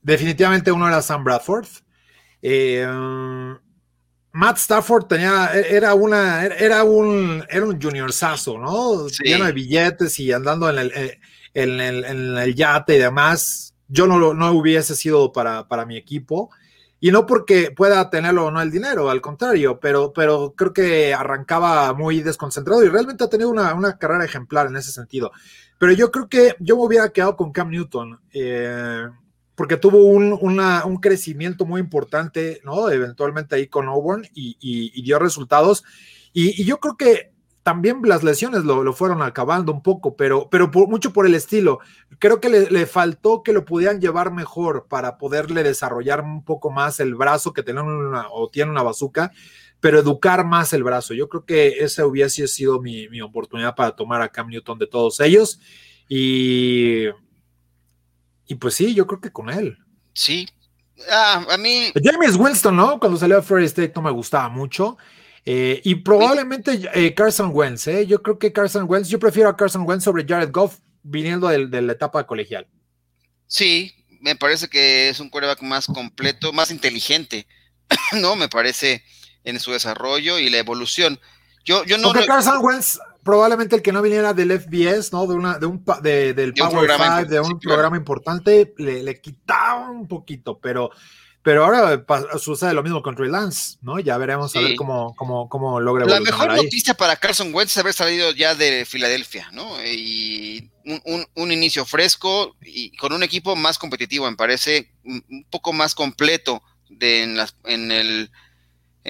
[0.03, 1.69] definitivamente uno era Sam Bradford.
[2.43, 2.87] Eh,
[4.33, 9.09] Matt Stafford tenía, e, era una, era un, era un juniorzazo, ¿no?
[9.09, 11.21] Lleno de billetes y andando en el, eh,
[11.55, 13.75] en el, en el yate y demás.
[13.89, 16.51] Yo no, no hubiese sido para, para mi equipo.
[17.01, 21.15] Y no porque pueda tenerlo o no el dinero, al contrario, pero, pero creo que
[21.15, 25.31] arrancaba muy desconcentrado y realmente ha tenido una, una carrera ejemplar en ese sentido.
[25.79, 28.21] Pero yo creo que yo me hubiera quedado con Cam Newton.
[28.33, 29.07] Eh,
[29.59, 32.91] porque tuvo un, crecimiento muy importante, ¿no?
[32.91, 35.83] Eventualmente ahí con Auburn y, dio resultados.
[36.33, 37.33] Y, yo creo que
[37.69, 41.81] también las lesiones lo, fueron acabando un poco, pero, pero mucho por el estilo.
[42.19, 46.99] Creo que le, faltó que lo pudieran llevar mejor para poderle desarrollar un poco más
[46.99, 49.33] el brazo que tiene una, o tiene una bazuca,
[49.81, 51.13] pero educar más el brazo.
[51.13, 54.87] Yo creo que esa hubiese sido mi, mi oportunidad para tomar a Cam Newton de
[54.87, 55.61] todos ellos.
[56.09, 57.09] Y
[58.47, 59.77] y pues sí, yo creo que con él.
[60.15, 60.49] Sí.
[61.11, 61.93] Ah, a mí.
[62.03, 62.99] James Winston, ¿no?
[62.99, 64.97] Cuando salió a Florida State no me gustaba mucho.
[65.51, 68.07] Eh, y probablemente eh, Carson Wentz, ¿eh?
[68.07, 71.81] Yo creo que Carson Wentz, yo prefiero a Carson Wentz sobre Jared Goff viniendo de,
[71.81, 72.67] la etapa colegial.
[73.47, 77.47] Sí, me parece que es un quarterback más completo, más inteligente,
[78.21, 78.37] ¿no?
[78.37, 79.03] Me parece
[79.43, 81.19] en su desarrollo y la evolución.
[81.65, 82.13] Yo, yo no.
[82.13, 85.27] Porque Carson Wentz probablemente el que no viniera del FBS, ¿no?
[85.27, 89.89] De una, de un de, del Power 5, de un programa importante, le, le, quitaba
[89.89, 90.91] un poquito, pero,
[91.43, 92.05] pero ahora
[92.39, 93.99] sucede lo mismo con Trey Lance, ¿no?
[94.01, 97.79] Ya veremos a ver cómo, cómo, cómo logra La mejor noticia para Carson Wentz es
[97.79, 99.83] haber salido ya de Filadelfia, ¿no?
[99.85, 105.73] Y un, un, inicio fresco y con un equipo más competitivo, me parece un poco
[105.73, 108.31] más completo de, en, las, en el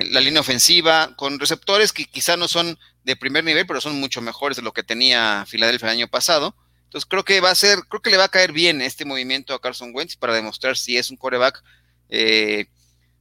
[0.05, 4.21] la línea ofensiva, con receptores que quizá no son de primer nivel, pero son mucho
[4.21, 6.55] mejores de lo que tenía Filadelfia el año pasado.
[6.85, 9.55] Entonces creo que va a ser, creo que le va a caer bien este movimiento
[9.55, 11.63] a Carson Wentz para demostrar si es un coreback,
[12.09, 12.67] eh,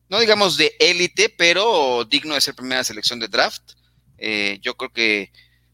[0.10, 3.74] no digamos de élite, pero digno de ser primera selección de draft.
[4.18, 5.32] Eh, yo creo que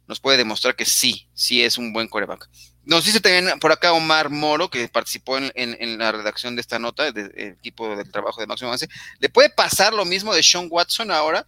[0.07, 2.49] nos puede demostrar que sí, sí es un buen coreback.
[2.85, 7.11] Nos dice también por acá Omar Moro, que participó en, la redacción de esta nota,
[7.11, 8.89] del equipo del trabajo de Máximo Avance.
[9.19, 11.47] ¿Le puede pasar lo mismo de Sean Watson ahora?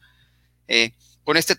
[0.68, 0.92] Eh,
[1.26, 1.58] con este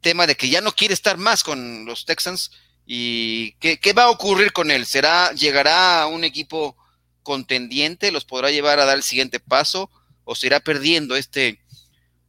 [0.00, 2.50] tema de que ya no quiere estar más con los Texans.
[2.84, 4.84] ¿Y qué, va a ocurrir con él?
[4.84, 6.76] ¿Será, llegará a un equipo
[7.22, 8.12] contendiente?
[8.12, 9.90] ¿Los podrá llevar a dar el siguiente paso?
[10.24, 11.60] ¿O se irá perdiendo este,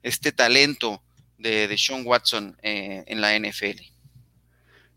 [0.04, 1.02] este talento
[1.38, 3.92] de, de Sean Watson eh, en la NFL?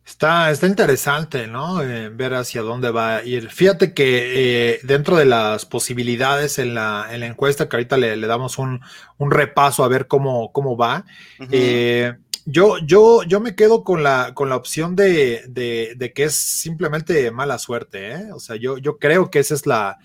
[0.07, 1.83] Está, está interesante, ¿no?
[1.83, 3.49] Eh, ver hacia dónde va a ir.
[3.49, 8.21] Fíjate que eh, dentro de las posibilidades en la, en la encuesta, que ahorita le,
[8.21, 8.83] damos un,
[9.17, 11.07] un, repaso a ver cómo, cómo va,
[11.51, 12.13] eh,
[12.47, 16.35] yo, yo, yo me quedo con la, con la opción de, de, de, que es
[16.35, 18.33] simplemente mala suerte, ¿eh?
[18.33, 19.99] O sea, yo, yo creo que esa es la,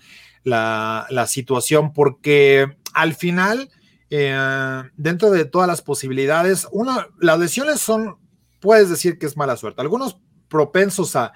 [0.44, 3.70] la, situación, porque al final,
[4.08, 8.16] eh, dentro de todas las posibilidades, una, las lesiones son,
[8.60, 9.82] puedes decir que es mala suerte.
[9.82, 11.32] Algunos propensos a,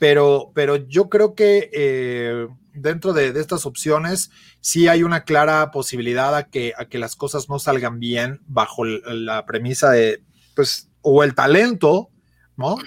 [0.00, 6.34] pero, pero yo creo que eh, dentro de, estas opciones sí hay una clara posibilidad
[6.34, 10.22] a que, a que las cosas no salgan bien bajo la premisa de,
[10.58, 12.10] pues, o el talento,
[12.56, 12.78] ¿no?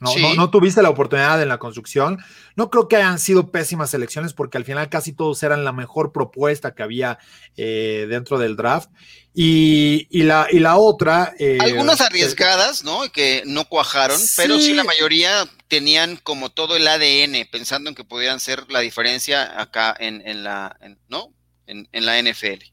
[0.00, 2.18] No, no, tuviste la oportunidad en la construcción.
[2.56, 6.10] No creo que hayan sido pésimas elecciones porque al final casi todos eran la mejor
[6.10, 7.18] propuesta que había
[7.58, 8.88] eh, dentro del draft.
[9.34, 11.34] Y, la, y la otra...
[11.38, 13.02] Eh, Algunas arriesgadas, ¿no?
[13.12, 18.04] Que no cuajaron, pero sí la mayoría tenían como todo el ADN pensando en que
[18.04, 21.28] podían ser la diferencia acá en, en la, ¿no?
[21.66, 22.71] En, en la NFL.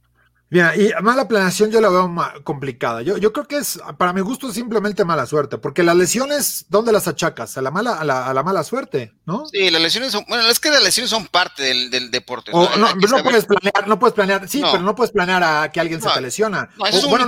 [0.52, 2.12] Mira, y mala planeación yo la veo
[2.44, 3.04] complicada.
[3.04, 6.92] Yo, yo creo que es, para mi gusto, simplemente mala suerte, porque las lesiones, ¿dónde
[6.92, 7.56] las achacas?
[7.58, 9.46] A la mala, a la, mala suerte, ¿no?
[9.46, 12.52] Sí, las lesiones son, bueno, es que las lesiones son parte del, deporte.
[12.52, 12.68] ¿no?
[12.78, 16.10] no, puedes planear, no puedes planear, sí, pero no puedes planear a que alguien se
[16.10, 16.70] te lesiona.
[16.78, 17.28] No, eso es un bueno,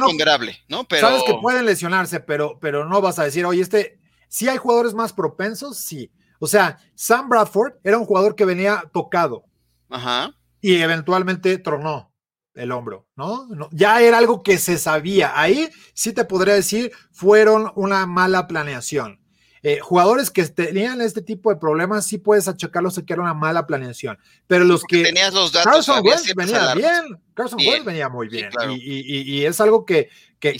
[0.67, 0.83] ¿no?
[0.85, 1.07] Pero...
[1.07, 4.95] Sabes que pueden lesionarse, pero, pero no vas a decir, oye, este, si hay jugadores
[4.95, 6.11] más propensos, sí.
[6.39, 9.45] O sea, Sam Bradford era un jugador que venía tocado.
[9.91, 10.33] Ajá.
[10.59, 12.10] Y eventualmente tronó
[12.55, 13.47] el hombro, ¿no?
[13.71, 15.39] Ya era algo que se sabía.
[15.39, 19.19] Ahí sí te podría decir, fueron una mala planeación.
[19.63, 23.35] Eh, jugadores que tenían este tipo de problemas, sí puedes achacarlos a que era una
[23.35, 24.17] mala planeación.
[24.47, 25.03] Pero los que.
[25.03, 25.71] Tenías los datos.
[25.71, 27.21] Carson Wentz venía bien.
[27.35, 28.49] Carson Wentz venía muy bien.
[28.75, 30.09] y, es algo que,
[30.39, 30.57] que,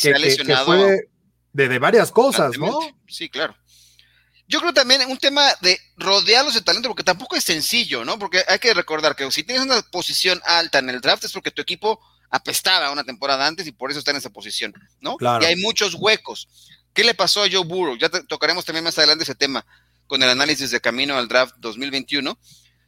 [0.65, 1.08] fue
[1.54, 2.80] de, de, varias cosas, ¿no?
[3.08, 3.56] Sí, claro.
[4.51, 8.19] Yo creo también un tema de rodearlos de talento, porque tampoco es sencillo, ¿no?
[8.19, 11.51] Porque hay que recordar que si tienes una posición alta en el draft es porque
[11.51, 15.15] tu equipo apestaba una temporada antes y por eso está en esa posición, ¿no?
[15.15, 15.41] Claro.
[15.41, 16.49] Y hay muchos huecos.
[16.93, 17.97] ¿Qué le pasó a Joe Burrow?
[17.97, 19.65] Ya tocaremos también más adelante ese tema
[20.05, 22.37] con el análisis de camino al draft 2021.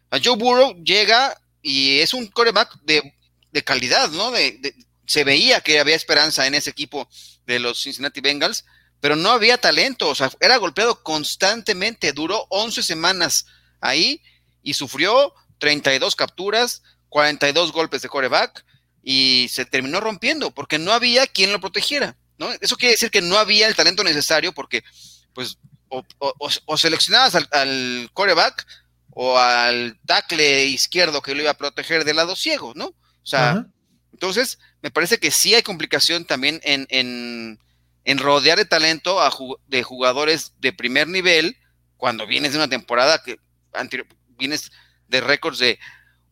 [0.09, 3.13] A Joe Burrow llega y es un coreback de,
[3.63, 4.31] calidad, ¿no?
[4.31, 7.07] De, se veía que había esperanza en ese equipo
[7.45, 8.65] de los Cincinnati Bengals
[9.03, 13.45] pero no había talento, o sea, era golpeado constantemente, duró 11 semanas
[13.81, 14.21] ahí
[14.61, 18.63] y sufrió 32 capturas, 42 golpes de coreback
[19.03, 22.49] y se terminó rompiendo porque no había quien lo protegiera, ¿no?
[22.61, 24.85] Eso quiere decir que no había el talento necesario porque,
[25.33, 25.57] pues,
[25.89, 28.65] o, seleccionabas al, coreback
[29.09, 32.85] o al tackle izquierdo que lo iba a proteger del lado ciego, ¿no?
[32.85, 33.65] O sea,
[34.13, 37.59] entonces me parece que sí hay complicación también en en
[38.05, 39.31] rodear de talento a
[39.67, 41.57] de jugadores de primer nivel
[41.97, 43.37] cuando vienes de una temporada que
[44.37, 44.71] vienes
[45.07, 45.79] de récords de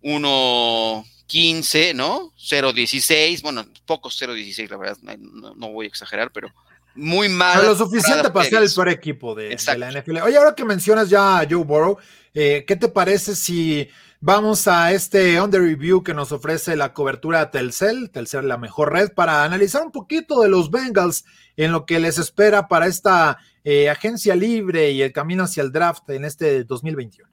[0.04, 2.32] 1.15, ¿no?
[2.38, 6.50] 0.16, bueno, pocos 0.16, la verdad, no, voy a exagerar, pero
[6.94, 7.66] muy mal.
[7.66, 10.18] lo suficiente para ser el peor equipo de, la NFL.
[10.18, 11.98] Oye, ahora que mencionas ya a Joe Burrow,
[12.34, 13.88] eh, ¿qué te parece si
[14.24, 19.12] Vamos a este under review que nos ofrece la cobertura Telcel, Telcel la mejor red,
[19.16, 21.26] para analizar un poquito de los Bengals
[21.58, 25.72] en lo que les espera para esta eh, agencia libre y el camino hacia el
[25.72, 27.28] draft en este 2021.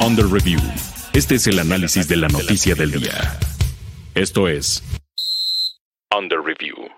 [0.00, 0.60] Under review.
[1.12, 3.38] Este es el análisis de la noticia del día.
[4.14, 4.82] Esto es
[6.16, 6.97] Under review.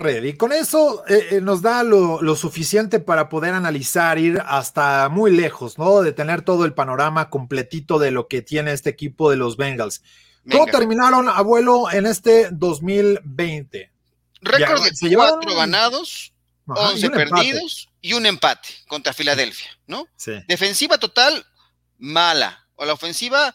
[0.00, 5.32] Y con eso eh, eh, nos da lo, suficiente para poder analizar, ir hasta muy
[5.32, 6.02] lejos, ¿no?
[6.02, 10.02] De tener todo el panorama completito de lo que tiene este equipo de los Bengals.
[10.48, 13.90] ¿Cómo terminaron, abuelo, en este 2020?
[14.40, 16.32] Récord de cuatro ganados,
[16.64, 20.06] once perdidos y un empate contra Filadelfia, ¿no?
[20.14, 20.32] Sí.
[20.46, 21.44] Defensiva total,
[21.98, 22.64] mala.
[22.76, 23.52] O la ofensiva,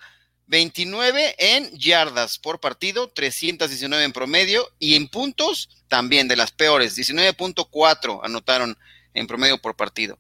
[0.54, 6.96] 29 en yardas por partido, 319 en promedio y en puntos también de las peores,
[6.96, 8.78] 19.4 anotaron
[9.16, 10.20] en promedio por partido.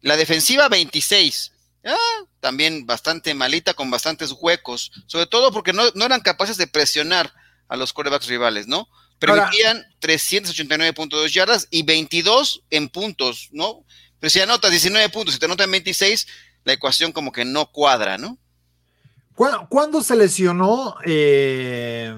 [0.00, 1.52] La defensiva 26,
[1.84, 7.34] ah, también bastante malita con bastantes huecos, sobre todo porque no, eran capaces de presionar
[7.68, 8.88] a los corebacks rivales, ¿no?
[9.18, 13.84] Permitían 389.2 yardas y 22 en puntos, ¿no?
[14.18, 16.26] Pero si anotas 19 puntos y te anotan 26,
[16.64, 18.38] la ecuación como que no cuadra, ¿no?
[19.34, 22.14] ¿Cuándo, se lesionó eh,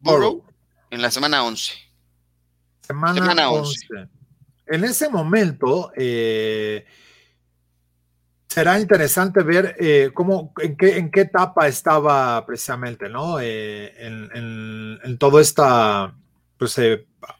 [0.00, 0.44] Burrow?
[0.90, 1.72] En la semana 11.
[2.82, 3.86] Semana, 11.
[4.66, 6.84] En ese momento eh,
[8.48, 13.40] será interesante ver eh, cómo, en qué, en qué etapa estaba precisamente, ¿no?
[13.40, 16.16] Eh, en, en, todo esta
[16.60, 16.78] pues,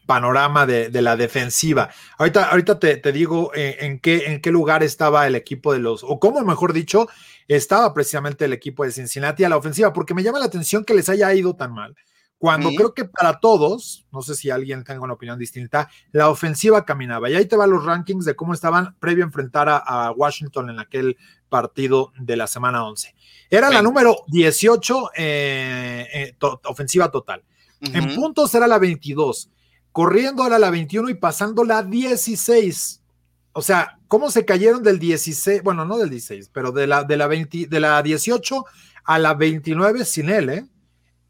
[0.07, 1.91] panorama de, la defensiva.
[2.17, 6.03] Ahorita, ahorita te, te digo en, qué, en qué lugar estaba el equipo de los,
[6.03, 7.07] o cómo mejor dicho,
[7.47, 10.95] estaba precisamente el equipo de Cincinnati a la ofensiva, porque me llama la atención que
[10.95, 11.95] les haya ido tan mal,
[12.39, 16.83] Cuando creo que para todos, no sé si alguien tenga una opinión distinta, la ofensiva
[16.83, 17.29] caminaba.
[17.29, 20.79] Y ahí te van los rankings de cómo estaban previo a enfrentar a, Washington en
[20.79, 21.15] aquel
[21.47, 23.13] partido de la semana 11.
[23.51, 27.43] Era la número 18 eh, eh, ofensiva total.
[27.81, 29.49] En puntos era la 22.
[29.91, 33.01] Corriendo era la 21 y pasando la 16.
[33.53, 35.63] O sea, ¿cómo se cayeron del 16?
[35.63, 38.65] Bueno, no del 16, pero de la, de la, 20, de la 18
[39.03, 40.65] a la 29 sin él, ¿eh?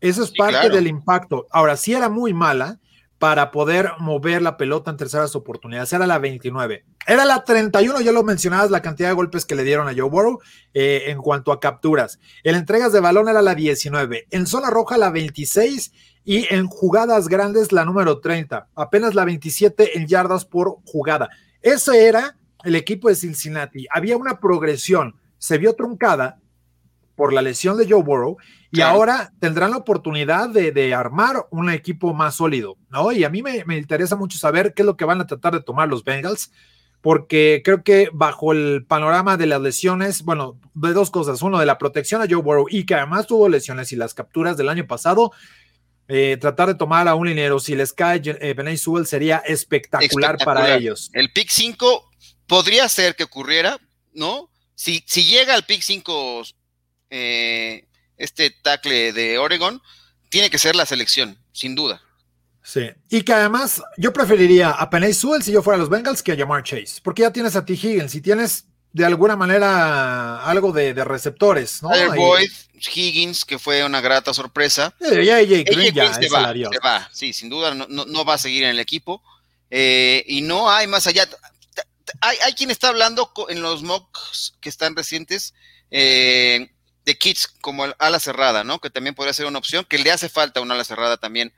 [0.01, 1.47] Eso es parte del impacto.
[1.51, 2.79] Ahora, sí era muy mala
[3.19, 5.93] para poder mover la pelota en terceras oportunidades.
[5.93, 6.85] Era la 29.
[7.05, 10.09] Era la 31, ya lo mencionabas, la cantidad de golpes que le dieron a Joe
[10.09, 10.39] Burrow
[10.73, 12.19] eh, en cuanto a capturas.
[12.43, 14.25] En entregas de balón era la 19.
[14.31, 15.91] En zona roja la 26
[16.23, 18.67] y en jugadas grandes la número 30.
[18.75, 21.29] Apenas la 27 en yardas por jugada.
[21.61, 23.87] Ese era el equipo de Cincinnati.
[23.91, 25.15] Había una progresión.
[25.37, 26.39] Se vio truncada
[27.15, 28.37] por la lesión de Joe Burrow
[28.71, 33.11] y ahora tendrán la oportunidad de, armar un equipo más sólido, ¿no?
[33.11, 35.61] Y a mí me, interesa mucho saber qué es lo que van a tratar de
[35.61, 36.51] tomar los Bengals,
[37.01, 41.65] porque creo que bajo el panorama de las lesiones, bueno, de dos cosas, uno de
[41.65, 44.87] la protección a Joe Burrow y que además tuvo lesiones y las capturas del año
[44.87, 45.31] pasado,
[46.13, 50.75] eh, tratar de tomar a un linero, si les cae eh, Benay sería espectacular, para
[50.75, 51.09] ellos.
[51.13, 52.11] El pick 5
[52.47, 53.79] podría ser que ocurriera,
[54.11, 54.49] ¿no?
[54.75, 56.43] Si, si llega al pick 5
[57.11, 59.81] eh, este tackle de Oregon,
[60.29, 62.01] tiene que ser la selección, sin duda.
[62.61, 66.21] Sí, y que además yo preferiría a Penny Sewell si yo fuera a los Bengals
[66.21, 67.71] que a Jamar Chase, porque ya tienes a T.
[67.71, 71.89] Higgins y tienes de alguna manera algo de, receptores, ¿no?
[72.15, 74.93] Boyd, Higgins, que fue una grata sorpresa.
[74.99, 78.37] Eh, ya AJ Green ya se va, se va, sí, sin duda no, va a
[78.37, 79.21] seguir en el equipo.
[79.69, 81.27] Eh, y no hay más allá.
[82.19, 85.53] Hay, hay, quien está hablando en los mocks que están recientes.
[85.91, 86.69] Eh,
[87.05, 88.79] de kits como el ala cerrada, ¿no?
[88.79, 91.53] Que también podría ser una opción, que le hace falta una ala cerrada también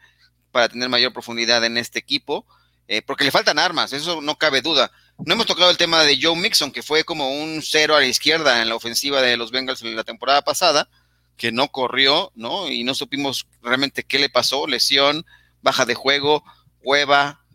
[0.51, 2.45] para tener mayor profundidad en este equipo,
[2.87, 4.91] eh, porque le faltan armas, eso no cabe duda.
[5.25, 8.07] No hemos tocado el tema de Joe Mixon, que fue como un cero a la
[8.07, 10.89] izquierda en la ofensiva de los Bengals en la temporada pasada,
[11.37, 12.69] que no corrió, ¿no?
[12.69, 15.25] Y no supimos realmente qué le pasó, lesión,
[15.61, 16.43] baja de juego,
[16.83, 17.45] hueva,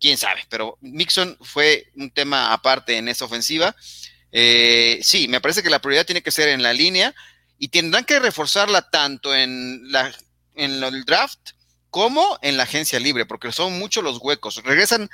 [0.00, 3.74] quién sabe, pero Mixon fue un tema aparte en esa ofensiva
[4.32, 7.14] eh, sí, me parece que la prioridad tiene que ser en la línea
[7.58, 10.12] y tendrán que reforzarla tanto en, la,
[10.54, 11.50] en el draft
[11.90, 14.62] como en la agencia libre, porque son muchos los huecos.
[14.64, 15.10] Regresan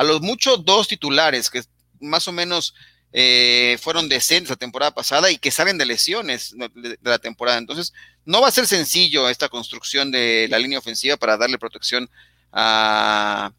[0.00, 1.62] a los muchos dos titulares que
[2.00, 2.74] más o menos
[3.12, 7.58] eh, fueron decentes la temporada pasada y que salen de lesiones de, la temporada.
[7.58, 7.92] Entonces,
[8.24, 12.08] no va a ser sencillo esta construcción de la línea ofensiva para darle protección
[12.50, 13.52] a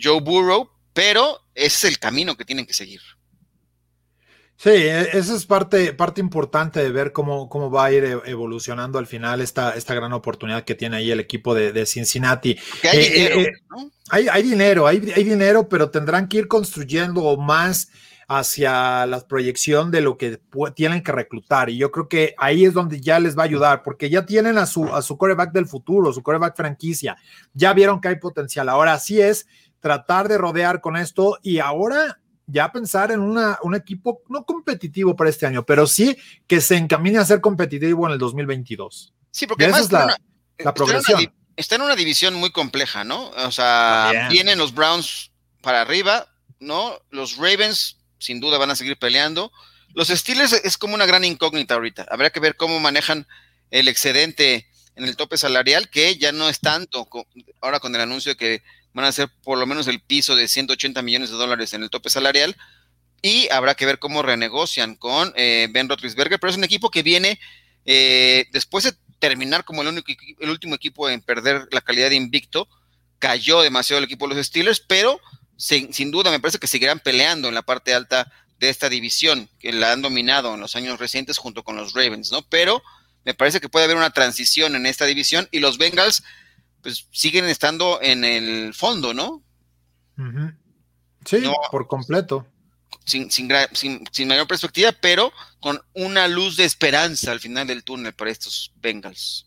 [0.00, 3.00] Joe Burrow, pero ese es el camino que tienen que seguir.
[4.62, 8.30] Sí, e, esa es parte, parte importante de ver cómo, cómo va a ir e,
[8.30, 12.58] evolucionando al final esta, esta gran oportunidad que tiene ahí el equipo de, Cincinnati.
[12.82, 13.52] hay, eh, dinero, eh,
[14.10, 17.88] hay, hay, dinero, hay, dinero, pero tendrán que ir construyendo más
[18.28, 20.38] hacia la proyección de lo que
[20.76, 21.70] tienen que reclutar.
[21.70, 24.58] Y yo creo que ahí es donde ya les va a ayudar, porque ya tienen
[24.58, 27.16] a su, a su coreback del futuro, su coreback franquicia.
[27.54, 28.68] Ya vieron que hay potencial.
[28.68, 29.46] Ahora sí es
[29.80, 32.18] tratar de rodear con esto y ahora
[32.50, 36.76] ya pensar en una, un equipo no competitivo para este año, pero sí que se
[36.76, 39.12] encamine a ser competitivo en el 2022.
[39.30, 41.32] Sí, porque esa es la, progresión.
[41.56, 43.30] Está en, una, división muy compleja, ¿no?
[43.30, 46.26] O sea, vienen los Browns para arriba,
[46.58, 46.98] ¿no?
[47.10, 49.52] Los Ravens sin duda van a seguir peleando.
[49.94, 52.06] Los Steelers es como una gran incógnita ahorita.
[52.10, 53.26] Habrá que ver cómo manejan
[53.70, 57.08] el excedente en el tope salarial, que ya no es tanto
[57.60, 60.48] ahora con el anuncio de que van a ser por lo menos el piso de
[60.48, 62.56] 180 millones de dólares en el tope salarial
[63.22, 67.02] y habrá que ver cómo renegocian con eh, Ben Roethlisberger, pero es un equipo que
[67.02, 67.38] viene
[67.84, 72.16] eh, después de terminar como el, único, el último equipo en perder la calidad de
[72.16, 72.68] invicto,
[73.18, 75.20] cayó demasiado el equipo de los Steelers, pero
[75.56, 79.48] sin, sin duda me parece que seguirán peleando en la parte alta de esta división,
[79.58, 82.42] que la han dominado en los años recientes junto con los Ravens, ¿no?
[82.42, 82.82] Pero
[83.24, 86.22] me parece que puede haber una transición en esta división y los Bengals
[86.82, 89.42] pues siguen estando en el fondo, ¿no?
[91.24, 92.46] Sí, por completo.
[93.04, 93.48] Sin, sin,
[94.12, 98.72] sin, mayor perspectiva, pero con una luz de esperanza al final del túnel para estos
[98.76, 99.46] Bengals.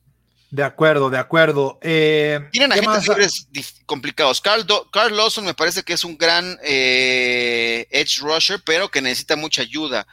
[0.49, 1.79] De acuerdo, de acuerdo.
[1.81, 3.47] Eh, Tienen agentes libres
[3.85, 4.39] complicados.
[4.39, 9.35] Carl, Carl, Lawson me parece que es un gran eh, edge rusher, pero que necesita
[9.35, 10.05] mucha ayuda.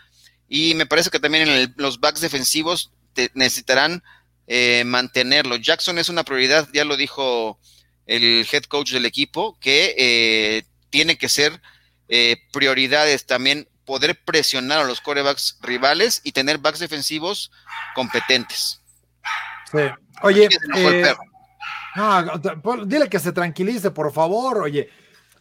[0.48, 2.90] Y me parece que también en los backs defensivos
[3.34, 4.02] necesitarán
[4.46, 5.56] eh, mantenerlo.
[5.56, 7.58] Jackson es una prioridad, ya lo dijo
[8.06, 11.60] el head coach del equipo, que eh, tiene que ser
[12.08, 17.50] eh, prioridades también poder presionar a los corebacks rivales y tener backs defensivos
[17.94, 18.80] competentes.
[19.70, 19.78] Sí.
[20.22, 20.48] Oye,
[21.96, 24.58] No, dile que se tranquilice, por favor.
[24.58, 24.90] Oye,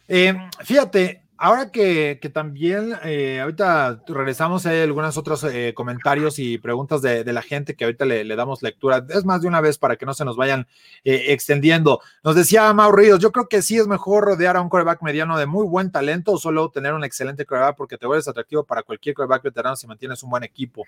[0.08, 0.34] eh,
[0.64, 7.24] fíjate, ahora que, también, eh, ahorita regresamos a algunos otros eh, comentarios y preguntas de,
[7.24, 9.04] la gente que ahorita le, damos lectura.
[9.08, 10.68] Es más de una vez para que no se nos vayan
[11.02, 12.00] extendiendo.
[12.22, 15.38] Nos decía Mau Ríos, yo creo que sí es mejor rodear a un coreback mediano
[15.38, 18.82] de muy buen talento o solo tener un excelente coreback porque te vuelves atractivo para
[18.82, 20.84] cualquier coreback veterano si mantienes un buen equipo.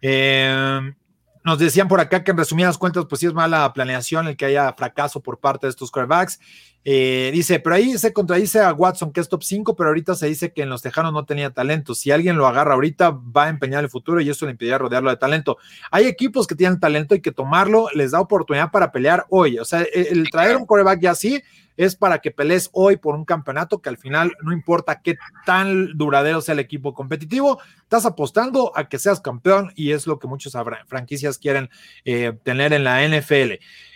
[0.00, 0.92] Eh,
[1.44, 4.44] nos decían por acá que en resumidas cuentas, pues sí es mala planeación el que
[4.44, 6.38] haya fracaso por parte de estos quarterbacks.
[6.84, 10.26] Eh, dice, pero ahí se contradice a Watson, que es top 5, pero ahorita se
[10.26, 11.94] dice que en los Tejanos no tenía talento.
[11.94, 15.10] Si alguien lo agarra ahorita, va a empeñar el futuro y eso le impediría rodearlo
[15.10, 15.58] de talento.
[15.90, 19.58] Hay equipos que tienen talento y que tomarlo les da oportunidad para pelear hoy.
[19.58, 21.42] O sea, el, traer un quarterback ya así
[21.76, 25.16] es para que pelees hoy por un campeonato que al final no importa qué
[25.46, 30.18] tan duradero sea el equipo competitivo, estás apostando a que seas campeón y es lo
[30.18, 30.52] que muchas
[30.86, 31.70] franquicias quieren
[32.04, 33.52] eh, tener en la NFL.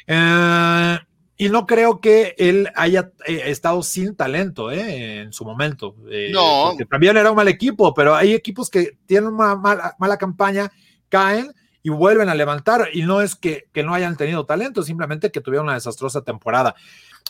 [0.07, 0.99] Eh,
[1.37, 5.95] y no creo que él haya eh, estado sin talento en su momento.
[6.32, 6.68] no.
[6.70, 10.72] Porque también era un mal equipo, pero hay equipos que tienen una mala, mala campaña,
[11.09, 12.89] caen y vuelven a levantar.
[12.93, 16.74] Y no es que, que, no hayan tenido talento, simplemente que tuvieron una desastrosa temporada.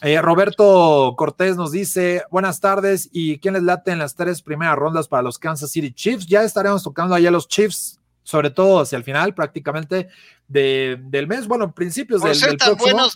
[0.02, 4.76] Eh, Roberto Cortés nos dice, buenas tardes, ¿y quién les late en las tres primeras
[4.76, 6.26] rondas para los Kansas City Chiefs?
[6.26, 10.08] Ya estaremos tocando allá los Chiefs, sobre todo hacia el final prácticamente
[10.48, 13.08] del mes, bueno, principios del, del próximo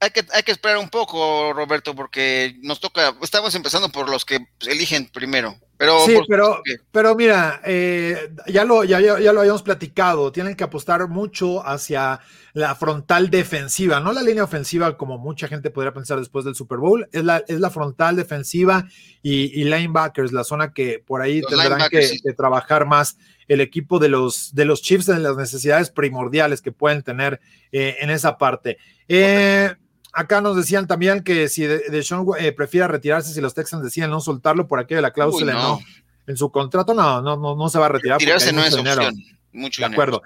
[0.00, 4.24] hay que, hay que esperar un poco, Roberto, porque nos toca, estamos empezando por los
[4.24, 5.56] que eligen primero.
[5.76, 6.62] Pero, sí, pero,
[6.92, 12.20] pero mira, eh, ya, lo, ya, ya, lo habíamos platicado, tienen que apostar mucho hacia
[12.52, 16.78] la frontal defensiva, no la línea ofensiva como mucha gente podría pensar después del Super
[16.78, 18.86] Bowl, es la, es la frontal defensiva
[19.20, 23.18] y, y linebackers, la zona que por ahí tendrán que, trabajar más
[23.48, 27.40] el equipo de los, de los Chiefs en las necesidades primordiales que pueden tener
[27.72, 28.78] eh, en esa parte.
[29.08, 29.74] Eh,
[30.12, 34.10] acá nos decían también que si Deshaun de eh, prefiera retirarse si los Texans deciden
[34.10, 35.80] no soltarlo por aquello de la cláusula, no.
[36.26, 38.18] En su contrato no, no, no, no se va a retirar.
[38.18, 39.14] Retirarse no es opción.
[39.52, 40.22] Mucho de acuerdo.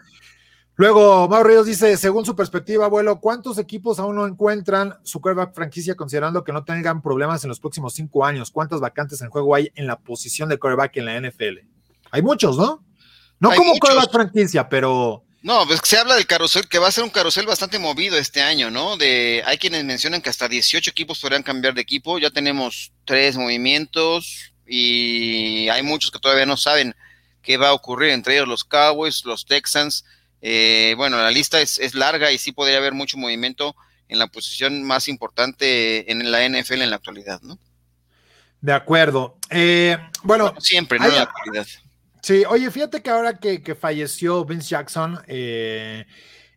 [0.79, 5.53] Luego, Mauro Ríos dice, según su perspectiva, abuelo, ¿cuántos equipos aún no encuentran su quarterback
[5.53, 8.53] franquicia considerando que no tengan problemas en los próximos cinco años?
[8.53, 11.67] ¿Cuántas vacantes en juego hay en la posición de quarterback en la NFL?
[12.13, 12.85] Hay muchos, ¿no?
[13.41, 17.05] No como quarterback franquicia, pero no, pues se habla del carrusel, que va a ser
[17.05, 18.97] un carrusel bastante movido este año, ¿no?
[18.97, 23.37] De, hay quienes mencionan que hasta 18 equipos podrían cambiar de equipo, ya tenemos tres
[23.37, 26.95] movimientos y hay muchos que todavía no saben
[27.41, 30.05] qué va a ocurrir, entre ellos los Cowboys, los Texans.
[30.43, 33.77] Eh, bueno, la lista es, es, larga y sí podría haber mucho movimiento
[34.09, 37.59] en la posición más importante en la NFL en la actualidad, ¿no?
[38.61, 39.39] De acuerdo.
[39.51, 41.07] Eh, bueno, siempre, ¿no?
[41.07, 41.67] En la actualidad.
[42.23, 46.05] Sí, oye, fíjate que ahora que, falleció Vince Jackson, eh,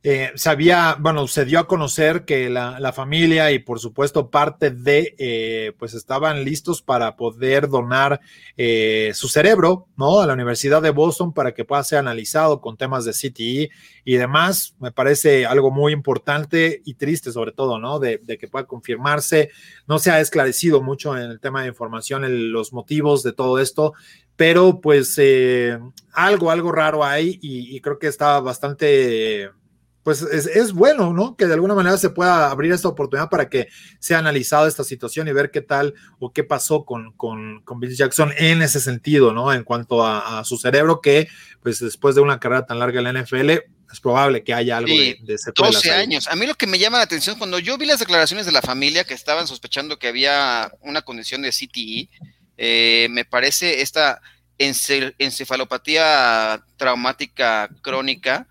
[0.04, 4.72] eh, se había, bueno, se dio a conocer que la, familia y por supuesto parte
[4.72, 8.20] de, eh, pues estaban listos para poder donar
[9.14, 10.22] su cerebro, ¿no?
[10.22, 13.70] A la Universidad de Boston para que pueda ser analizado con temas de CTE
[14.04, 14.76] y demás.
[14.80, 18.00] Me parece algo muy importante y triste sobre todo, ¿no?
[18.00, 19.50] De, de que pueda confirmarse.
[19.88, 23.94] No se ha esclarecido mucho en el tema de información los motivos de todo esto
[24.36, 25.78] pero pues eh,
[26.14, 29.50] algo, algo raro hay y, creo que está bastante,
[30.04, 31.36] pues es, bueno, ¿no?
[31.36, 33.68] Que de alguna manera se pueda abrir esta oportunidad para que
[34.00, 37.96] sea analizada esta situación y ver qué tal o qué pasó con, con, con Bill
[37.96, 39.54] Jackson en ese sentido, ¿no?
[39.54, 41.28] En cuanto a, su cerebro, que
[41.62, 43.50] pues después de una carrera tan larga en la NFL,
[43.92, 46.28] es probable que haya algo de, de 12 años.
[46.30, 48.62] A mí lo que me llama la atención, cuando yo vi las declaraciones de la
[48.62, 52.10] familia que estaban sospechando que había una condición de CTE,
[52.64, 54.22] eh, me parece esta
[54.60, 58.48] encefalopatía traumática crónica,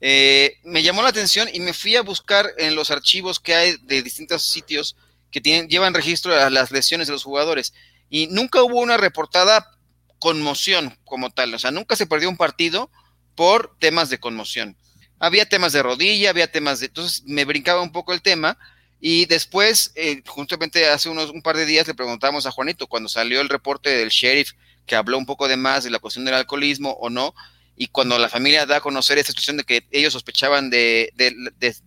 [0.00, 3.76] eh, me llamó la atención y me fui a buscar en los archivos que hay
[3.82, 4.96] de distintos sitios
[5.30, 7.74] que tienen, llevan registro de las lesiones de los jugadores.
[8.08, 9.70] Y nunca hubo una reportada
[10.18, 12.90] conmoción como tal, o sea, nunca se perdió un partido
[13.34, 14.74] por temas de conmoción.
[15.18, 16.86] Había temas de rodilla, había temas de...
[16.86, 18.56] Entonces me brincaba un poco el tema
[19.00, 23.08] y después, eh, justamente hace unos un par de días le preguntamos a Juanito, cuando
[23.08, 24.52] salió el reporte del sheriff
[24.86, 27.34] que habló un poco de más de la cuestión del alcoholismo o no,
[27.76, 31.12] y cuando la familia da a conocer esta situación de que ellos sospechaban de,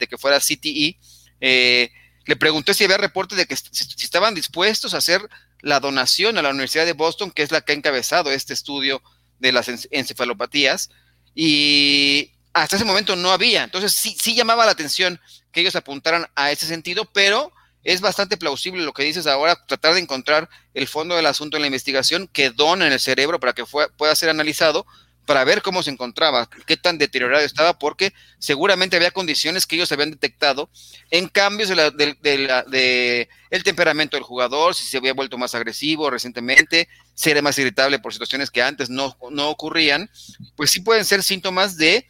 [0.10, 0.98] que fuera CTE,
[1.40, 1.92] eh,
[2.26, 5.22] le pregunté si había reporte de que si, estaban dispuestos a hacer
[5.62, 9.04] la donación a la Universidad de Boston, que es la que ha encabezado este estudio
[9.40, 10.90] de las encefalopatías,
[11.36, 13.64] y hasta ese momento no había.
[13.64, 15.20] Entonces sí, sí llamaba la atención
[15.52, 17.52] que ellos apuntaran a ese sentido, pero
[17.84, 21.62] es bastante plausible lo que dices ahora, tratar de encontrar el fondo del asunto en
[21.62, 23.66] la investigación que dona en el cerebro para que
[23.98, 24.86] pueda ser analizado,
[25.26, 29.92] para ver cómo se encontraba, qué tan deteriorado estaba, porque seguramente había condiciones que ellos
[29.92, 30.70] habían detectado
[31.12, 36.10] en cambios de, la, de, el temperamento del jugador, si se había vuelto más agresivo
[36.10, 40.10] recientemente, si era más irritable por situaciones que antes no, no ocurrían,
[40.56, 42.06] pues sí pueden ser síntomas de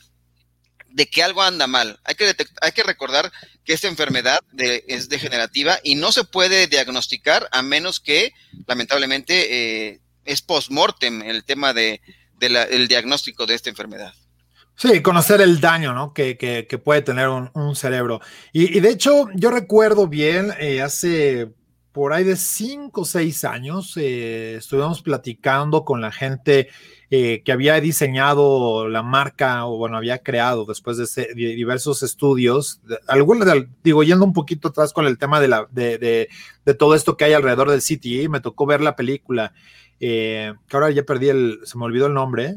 [0.94, 2.00] de que algo anda mal.
[2.04, 3.32] Hay que, hay que recordar
[3.66, 8.32] que esta enfermedad es degenerativa y no se puede diagnosticar a menos que,
[8.68, 12.00] lamentablemente, eh, es post-mortem el tema de,
[12.40, 14.14] el diagnóstico de esta enfermedad.
[14.76, 16.14] Sí, conocer el daño ¿no?
[16.14, 18.22] que, que, puede tener un, cerebro.
[18.52, 21.50] Y, de hecho, yo recuerdo bien, eh, hace
[21.92, 26.70] por ahí de cinco o seis años, eh, estuvimos platicando con la gente
[27.16, 32.82] eh, que había diseñado la marca o bueno, había creado después de, diversos estudios,
[33.84, 36.28] digo, yendo un poquito atrás con el tema de, la, de,
[36.66, 39.54] de, todo esto que hay alrededor del CTE, me tocó ver la película,
[40.00, 42.56] eh, que ahora ya perdí el, se me olvidó el nombre.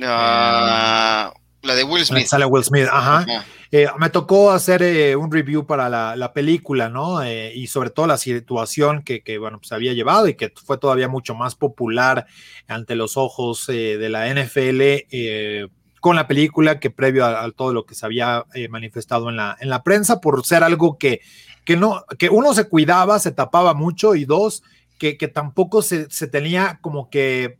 [0.00, 2.26] Ah, la de Will Smith.
[2.26, 3.26] Sale Will Smith, ajá.
[3.70, 7.22] Eh, me tocó hacer eh, un review para la, película, ¿no?
[7.22, 11.08] Eh, y sobre todo la situación que, bueno, pues había llevado y que fue todavía
[11.08, 12.26] mucho más popular
[12.68, 17.96] ante los ojos de la NFL con la película que previo a, todo lo que
[17.96, 21.20] se había manifestado en la, en la prensa por ser algo que,
[21.64, 24.62] que no, que uno se cuidaba, se tapaba mucho y dos,
[24.98, 27.58] que, que tampoco se, se tenía como que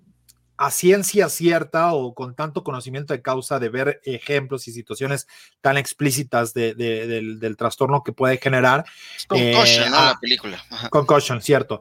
[0.59, 5.27] a ciencia cierta o con tanto conocimiento de causa de ver ejemplos y situaciones
[5.61, 8.85] tan explícitas del, trastorno que puede generar.
[9.29, 9.97] Concussion, eh, ¿no?
[9.97, 10.63] la película.
[10.91, 11.81] Concussion, cierto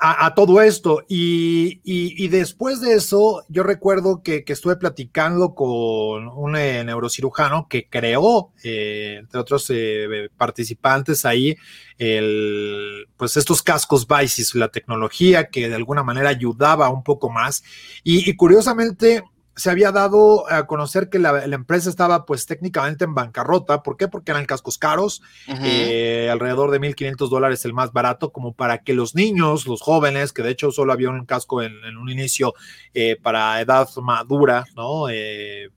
[0.00, 1.04] a, todo esto.
[1.08, 8.52] Y, después de eso, yo recuerdo que, estuve platicando con un eh, neurocirujano que creó,
[8.64, 11.56] eh, entre otros eh, participantes ahí,
[11.98, 17.62] el, pues estos cascos Vices, la tecnología que de alguna manera ayudaba un poco más.
[18.04, 19.24] y curiosamente,
[19.58, 23.82] se había dado a conocer que la, empresa estaba pues técnicamente en bancarrota.
[23.82, 24.06] ¿Por qué?
[24.06, 28.94] Porque eran cascos caros, eh, alrededor de 1.500 dólares el más barato, como para que
[28.94, 32.54] los niños, los jóvenes, que de hecho solo había un casco en, un inicio
[32.94, 35.08] eh, para edad madura, ¿no?
[35.10, 35.70] Eh,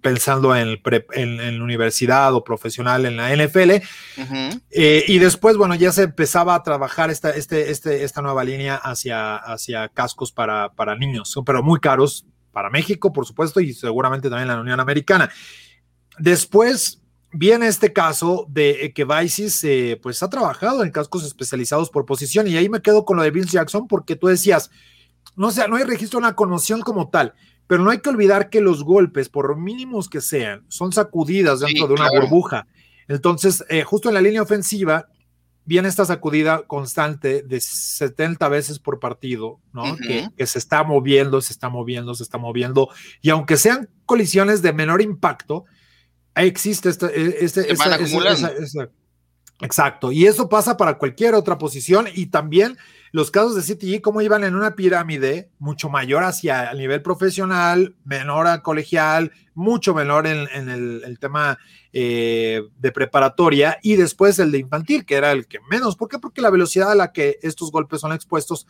[0.00, 0.80] pensando en,
[1.12, 3.82] en, la universidad o profesional en la NFL.
[4.72, 9.36] y después, bueno, ya se empezaba a trabajar esta, este, este, esta nueva línea hacia,
[9.36, 14.48] hacia cascos para, para niños, pero muy caros, para México, por supuesto, y seguramente también
[14.48, 15.30] la Unión Americana.
[16.18, 17.00] Después
[17.32, 22.48] viene este caso de que Vices eh, pues ha trabajado en cascos especializados por posición
[22.48, 24.70] y ahí me quedo con lo de Vince Jackson porque tú decías,
[25.36, 27.34] no sé, no hay registro de una conmoción como tal,
[27.66, 31.86] pero no hay que olvidar que los golpes, por mínimos que sean, son sacudidas dentro
[31.86, 32.66] de una burbuja.
[33.06, 35.08] Entonces, eh, justo en la línea ofensiva,
[35.70, 39.96] viene esta sacudida constante de 70 veces por partido, ¿no?
[39.98, 42.88] que, se está moviendo, se está moviendo, se está moviendo,
[43.22, 45.66] y aunque sean colisiones de menor impacto,
[46.34, 47.70] existe este, e, este,
[49.60, 52.76] exacto, y eso pasa para cualquier otra posición y también
[53.12, 57.96] los casos de CTE, como iban en una pirámide mucho mayor hacia el nivel profesional,
[58.04, 61.58] menor a colegial, mucho menor en, el, tema
[61.92, 65.96] eh, de preparatoria y después el de infantil, que era el que menos.
[65.96, 66.18] ¿Por qué?
[66.18, 68.66] Porque la velocidad a la que estos golpes son expuestos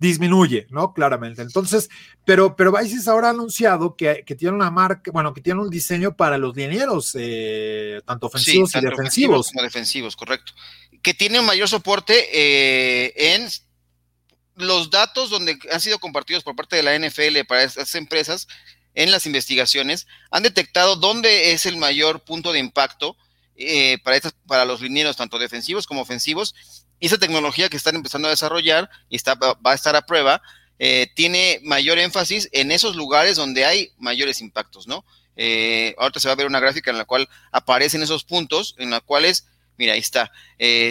[0.00, 0.94] disminuye, ¿no?
[0.94, 1.42] Claramente.
[1.42, 1.90] Entonces,
[2.24, 6.16] pero, pero Vices ahora ha anunciado que, tiene una marca, bueno, que tiene un diseño
[6.16, 9.50] para los linieros, eh, tanto ofensivos y defensivos.
[9.52, 10.52] como defensivos, correcto.
[11.02, 13.48] Que tiene un mayor soporte eh, en
[14.62, 18.46] los datos donde han sido compartidos por parte de la NFL para estas empresas
[18.94, 23.16] en las investigaciones han detectado dónde es el mayor punto de impacto
[23.56, 26.54] eh, para, estas, para los linieros, tanto defensivos como ofensivos.
[26.98, 30.42] Y esa tecnología que están empezando a desarrollar y está, va a estar a prueba,
[30.78, 35.04] eh, tiene mayor énfasis en esos lugares donde hay mayores impactos, ¿no?
[35.36, 38.90] Eh, ahorita se va a ver una gráfica en la cual aparecen esos puntos, en
[38.90, 39.46] la cuales,
[39.76, 40.32] mira, ahí está,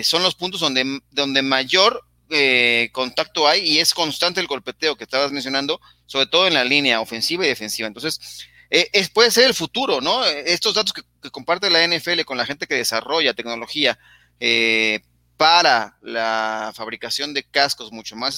[0.03, 5.03] son los puntos donde, donde mayor eh, contacto hay y es constante el golpeteo que
[5.03, 7.87] estabas mencionando, sobre todo en la línea ofensiva y defensiva.
[7.87, 10.23] Entonces, eh, es, puede ser el futuro, ¿no?
[10.25, 11.01] Estos datos que,
[11.31, 13.97] comparte la NFL con la gente que desarrolla tecnología
[14.39, 15.01] eh,
[15.37, 18.35] para la fabricación de cascos mucho más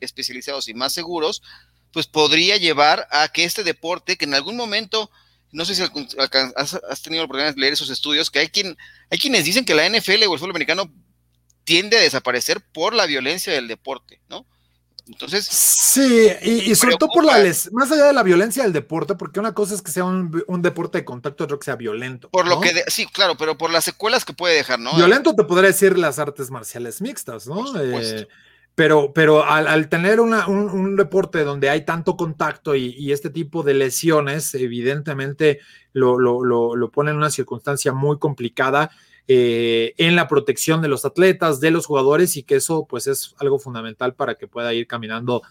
[0.00, 1.42] especializados y más seguros,
[1.92, 5.10] pues podría llevar a que este deporte, que en algún momento,
[5.50, 5.90] no sé si has,
[7.02, 8.76] tenido la oportunidad de leer esos estudios, que hay, quien,
[9.10, 10.92] hay quienes dicen que la NFL o el fútbol americano
[11.66, 14.46] tiende a desaparecer por la violencia del deporte, ¿no?
[15.08, 15.44] Entonces.
[15.44, 17.38] Sí, y, sobre todo por la
[17.72, 20.98] más allá de la violencia del deporte, porque una cosa es que sea un, deporte
[20.98, 22.28] de contacto, otra que sea violento.
[22.30, 24.94] Por lo que, sí, claro, pero por las secuelas que puede dejar, ¿no?
[24.96, 27.64] Violento te podría decir las artes marciales mixtas, ¿no?
[27.80, 28.26] Eh,
[28.74, 34.54] pero, pero al, tener un, deporte donde hay tanto contacto y, este tipo de lesiones,
[34.54, 35.60] evidentemente
[35.92, 38.90] lo, lo, pone en una circunstancia muy complicada
[39.28, 43.34] eh, en la protección de los atletas, de los jugadores y que eso pues es
[43.38, 45.42] algo fundamental para que pueda ir caminando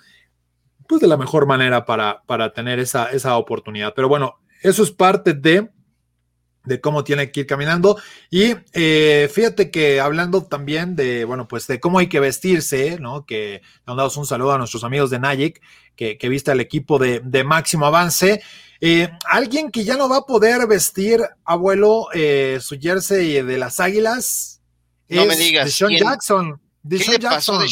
[0.87, 3.93] pues de la mejor manera para, para tener esa, esa oportunidad.
[3.95, 5.69] Pero bueno, eso es parte de
[6.65, 7.97] de cómo tiene que ir caminando.
[8.29, 13.25] Y eh, fíjate que hablando también de, bueno, pues de cómo hay que vestirse, ¿no?
[13.25, 15.61] Que mandamos un saludo a nuestros amigos de Nayik,
[15.95, 18.41] que, que viste al equipo de, máximo avance.
[18.81, 23.79] Eh, alguien que ya no va a poder vestir, abuelo, eh, su jersey de las
[23.79, 24.61] águilas.
[25.07, 25.71] No me digas.
[25.71, 26.59] Sean Jackson.
[26.87, 27.65] ¿Qué le Jackson.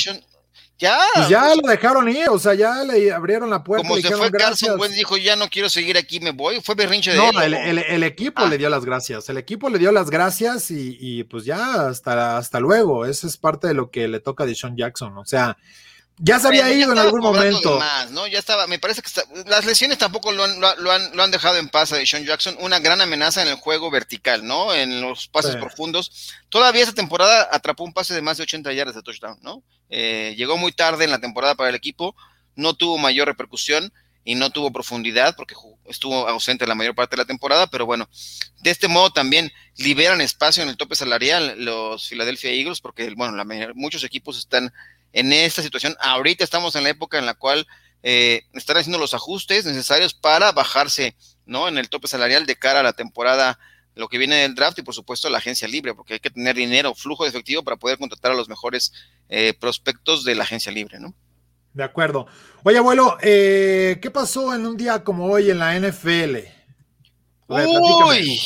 [0.84, 1.00] Ya.
[1.16, 3.88] Pues ya lo dejaron ir, o sea, ya le abrieron la puerta.
[3.88, 6.60] Como se fue Carson Wentz, dijo, ya no quiero seguir aquí, me voy.
[6.60, 7.54] Fue berrinche de no, él.
[7.54, 8.58] el, el, equipo le ah.
[8.58, 9.30] dio las gracias.
[9.30, 13.06] El equipo le dio las gracias y, y, pues ya, hasta, hasta luego.
[13.06, 15.18] Eso es parte de lo que le toca a Deshaun Jackson.
[15.18, 15.58] O sea,
[16.18, 17.80] ya se había ido en algún momento.
[18.12, 18.28] ¿no?
[18.28, 19.10] Ya estaba, me parece que
[19.46, 22.56] las lesiones tampoco lo han, lo, han, lo han dejado en paz a Sean Jackson,
[22.60, 24.74] una gran amenaza en el juego vertical, ¿no?
[24.74, 26.34] En los pases profundos.
[26.50, 29.64] Todavía esa temporada atrapó un pase de más de 80 yardas de touchdown, ¿no?
[29.90, 32.16] Eh, llegó muy tarde en la temporada para el equipo,
[32.56, 33.92] no tuvo mayor repercusión
[34.24, 35.56] y no tuvo profundidad porque
[35.86, 38.08] estuvo ausente la mayor parte de la temporada, pero bueno,
[38.62, 43.36] de este modo también liberan espacio en el tope salarial los Philadelphia Eagles porque, bueno,
[43.36, 43.44] la,
[43.76, 44.72] muchos equipos están
[45.14, 45.96] en esta situación.
[46.02, 47.66] Ahorita estamos en la época en la cual
[48.02, 51.68] eh, están haciendo los ajustes necesarios para bajarse, ¿no?
[51.68, 53.58] En el tope salarial de cara a la temporada,
[53.96, 56.56] lo que viene del draft y por supuesto la agencia libre, porque hay que tener
[56.56, 58.92] dinero, flujo de efectivo para poder contratar a los mejores
[59.30, 61.14] eh, prospectos de la agencia libre, ¿no?
[61.74, 62.28] De acuerdo.
[62.64, 66.38] Oye, abuelo, eh, ¿qué pasó en un día como hoy en la NFL?
[67.48, 68.42] Uy,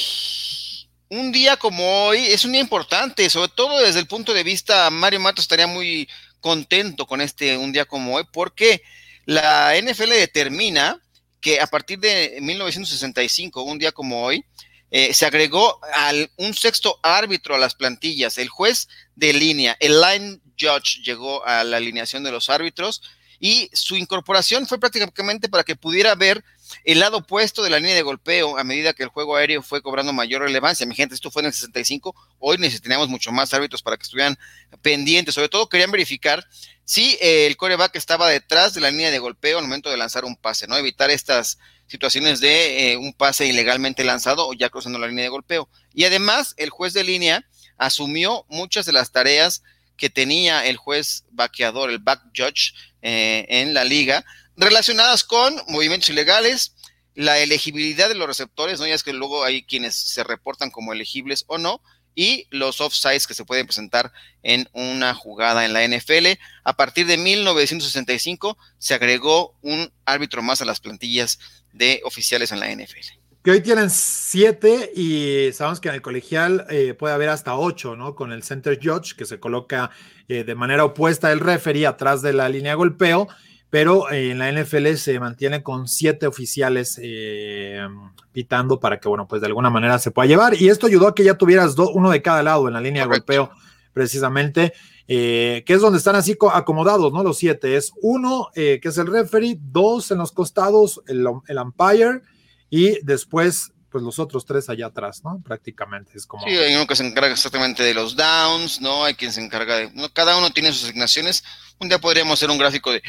[1.09, 4.89] un día como hoy es un día importante, sobre todo desde el punto de vista,
[4.89, 6.07] Mario Mato estaría muy
[6.41, 8.81] contento con este un día como hoy porque
[9.25, 11.01] la NFL determina
[11.41, 14.43] que a partir de 1965, un día como hoy,
[14.89, 19.99] eh, se agregó al, un sexto árbitro a las plantillas, el juez de línea, el
[19.99, 23.01] line judge llegó a la alineación de los árbitros
[23.39, 26.43] y su incorporación fue prácticamente para que pudiera ver
[26.83, 29.81] el lado opuesto de la línea de golpeo a medida que el juego aéreo fue
[29.81, 30.85] cobrando mayor relevancia.
[30.85, 34.37] Mi gente, esto fue en el 65, hoy necesitaríamos mucho más árbitros para que estuvieran
[34.81, 36.45] pendientes, sobre todo querían verificar
[36.85, 40.23] si eh, el coreback estaba detrás de la línea de golpeo al momento de lanzar
[40.23, 40.77] un pase, ¿no?
[40.77, 41.57] Evitar estas
[41.87, 45.69] situaciones de eh, un pase ilegalmente lanzado o ya cruzando la línea de golpeo.
[45.93, 47.45] Y además, el juez de línea
[47.77, 49.63] asumió muchas de las tareas
[49.97, 54.23] que tenía el juez vaqueador, el back judge eh, en la liga,
[54.57, 56.73] relacionadas con movimientos ilegales,
[57.15, 58.87] la elegibilidad de los receptores, ¿no?
[58.87, 61.81] Ya es que luego hay quienes se reportan como elegibles o no,
[62.17, 66.39] y los offsides que se pueden presentar en una jugada en la NFL.
[66.63, 71.37] A partir de 1965 se agregó un árbitro más a las plantillas
[71.73, 73.19] de oficiales en la NFL.
[73.43, 77.95] Que hoy tienen siete y sabemos que en el colegial eh, puede haber hasta ocho,
[77.95, 78.15] ¿no?
[78.15, 79.91] Con el center judge que se coloca
[80.27, 83.27] eh, de manera opuesta al referee atrás de la línea de golpeo
[83.69, 87.85] pero eh, en la NFL se mantiene con siete oficiales eh,
[88.31, 90.59] pitando para que, bueno, pues de alguna manera se pueda llevar.
[90.59, 93.09] Y esto ayudó a que ya tuvieras uno de cada lado en la línea de
[93.09, 93.51] golpeo,
[93.93, 94.73] precisamente,
[95.07, 97.23] eh, que es donde están así acomodados, ¿no?
[97.23, 97.75] Los siete.
[97.75, 102.21] Es uno, que es el referee, dos en los costados, el, el umpire,
[102.69, 105.41] y después pues los otros tres allá atrás, ¿no?
[105.43, 106.45] Prácticamente es como.
[106.45, 109.05] Sí, hay uno que se encarga exactamente de los downs, ¿no?
[109.05, 109.91] Hay quien se encarga de.
[110.13, 111.43] cada uno tiene sus asignaciones.
[111.79, 113.01] Un día podríamos hacer un gráfico de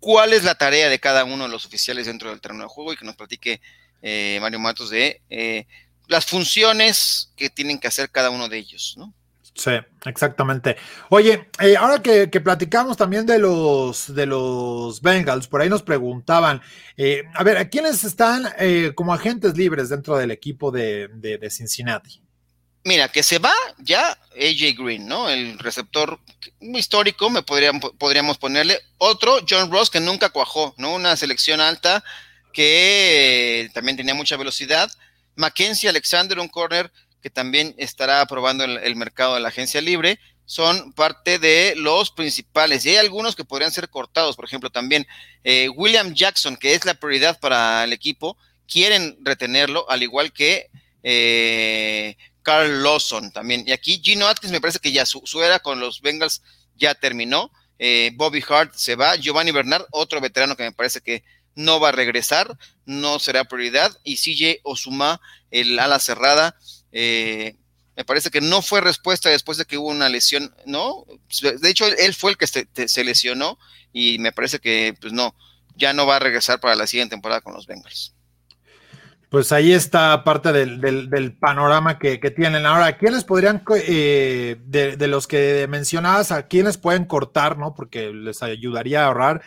[0.00, 2.92] cuál es la tarea de cada uno de los oficiales dentro del terreno de juego
[2.92, 3.60] y que nos platique
[4.02, 5.66] eh, Mario Matos de eh,
[6.08, 9.14] las funciones que tienen que hacer cada uno de ellos, ¿no?
[9.54, 9.72] Sí,
[10.06, 10.76] exactamente.
[11.10, 16.62] Oye, eh, ahora que, platicamos también de los de los Bengals, por ahí nos preguntaban,
[17.34, 18.44] a ver, ¿a quiénes están
[18.94, 22.22] como agentes libres dentro del equipo de, de Cincinnati?
[22.82, 25.28] Mira, que se va ya AJ Green, ¿no?
[25.28, 26.18] El receptor
[26.60, 30.94] histórico, me podríamos, podríamos ponerle otro, John Ross, que nunca cuajó, ¿no?
[30.94, 32.02] Una selección alta
[32.52, 34.90] que también tenía mucha velocidad.
[35.36, 36.90] Mackenzie Alexander, un corner
[37.22, 42.84] que también estará aprobando el, mercado de la agencia libre, son parte de los principales.
[42.84, 45.06] Y hay algunos que podrían ser cortados, por ejemplo, también
[45.44, 50.70] eh, William Jackson, que es la prioridad para el equipo, quieren retenerlo, al igual que
[51.02, 53.64] eh, Carl Lawson también.
[53.66, 56.42] Y aquí Gino Atkins me parece que ya su, era con los Bengals
[56.76, 57.50] ya terminó.
[57.78, 59.16] Eh, Bobby Hart se va.
[59.16, 61.24] Giovanni Bernard, otro veterano que me parece que
[61.54, 63.96] no va a regresar, no será prioridad.
[64.04, 65.20] Y CJ Osuma,
[65.50, 66.56] el ala cerrada,
[66.92, 67.56] eh,
[67.96, 71.04] Me parece que no fue respuesta después de que hubo una lesión, ¿no?
[71.60, 73.58] De hecho, él fue el que se, lesionó
[73.92, 75.34] y me parece que, pues no,
[75.76, 78.14] ya no va a regresar para la siguiente temporada con los Bengals.
[79.30, 82.66] Pues ahí está parte del, panorama que, tienen.
[82.66, 87.74] Ahora, ¿quiénes podrían, eh, de, de, los que mencionabas, a quiénes pueden cortar, ¿no?
[87.74, 89.42] Porque les ayudaría a ahorrar.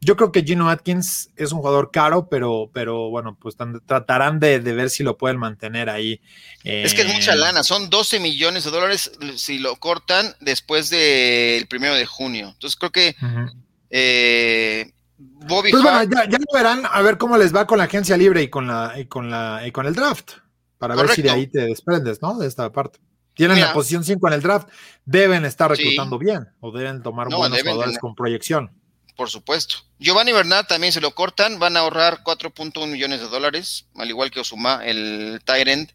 [0.00, 4.60] Yo creo que Gino Atkins es un jugador caro, pero, pero bueno, pues tratarán de,
[4.60, 6.20] ver si lo pueden mantener ahí.
[6.62, 10.88] es que es mucha eh, lana, son 12 millones de dólares si lo cortan después
[10.90, 12.50] del primero de junio.
[12.54, 13.16] Entonces creo que
[13.90, 18.16] eh, Bobby pues bueno, ya, ya, verán a ver cómo les va con la agencia
[18.16, 20.34] libre y con la y con la y con el draft
[20.78, 22.38] para ver si de ahí te desprendes, ¿no?
[22.38, 23.00] De esta parte.
[23.34, 24.68] Tienen la posición 5 en el draft,
[25.04, 28.72] deben estar reclutando bien o deben tomar buenos jugadores con proyección.
[29.16, 29.76] Por supuesto.
[29.98, 34.30] Giovanni Bernard también se lo cortan, van a ahorrar 4.1 millones de dólares, al igual
[34.30, 35.90] que Osuma, el Tyrant,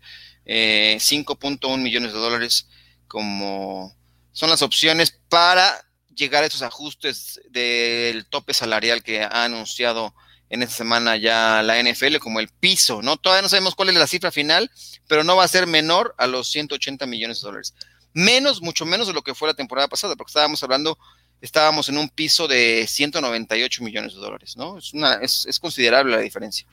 [0.46, 2.70] eh, 5.1 millones de dólares,
[3.08, 3.94] como
[4.32, 5.86] son las opciones para
[6.16, 10.14] llegar a esos ajustes del tope salarial que ha anunciado
[10.50, 13.18] en esta semana ya la NFL como el piso, ¿no?
[13.18, 14.70] Todavía no sabemos cuál es la cifra final,
[15.08, 17.74] pero no va a ser menor a los 180 millones de dólares.
[18.14, 20.98] Menos, mucho menos de lo que fue la temporada pasada, porque estábamos hablando
[21.44, 24.78] estábamos en un piso de 198 millones de dólares, ¿no?
[24.78, 26.66] Es, una, es, considerable la diferencia.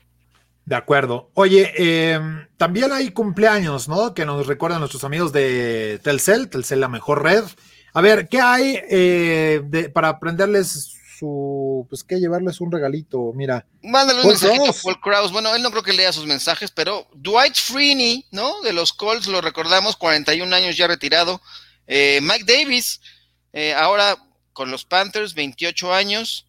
[0.71, 1.33] De acuerdo.
[1.35, 1.73] Oye,
[2.13, 4.15] em, también hay cumpleaños, ¿no?
[4.15, 7.43] Que nos recuerdan nuestros amigos de Telcel, Telcel la mejor red.
[7.93, 13.67] A ver, ¿qué hay eh, para aprenderles su, pues que llevarles un regalito, mira.
[13.83, 15.33] Mándale un mensajito a Paul Kraus.
[15.33, 18.63] Bueno, él no creo que lea sus mensajes, pero Dwight Freeney, ¿no?
[18.63, 21.41] De los Colts, lo recordamos, 41 años ya retirado.
[21.89, 23.01] Eh, Mike Davis,
[23.53, 24.17] eh, ahora
[24.53, 26.47] con los Panthers, 28 años.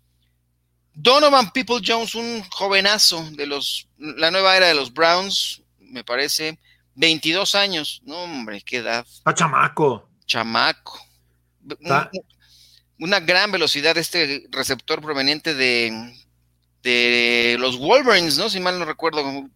[0.94, 6.60] Donovan People Jones, un jovenazo de los, la nueva era de los Browns, me parece,
[6.96, 8.02] 22 años.
[8.06, 9.06] No, hombre, qué edad.
[9.26, 10.10] A chamaco.
[10.26, 11.00] Chamaco.
[13.00, 16.14] una gran velocidad este receptor proveniente de,
[16.84, 18.50] de los Wolverines, ¿no?
[18.50, 19.50] Si mal no recuerdo.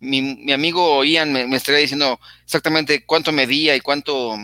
[0.00, 4.36] Mi, amigo Ian me, me estaría diciendo exactamente cuánto medía y cuánto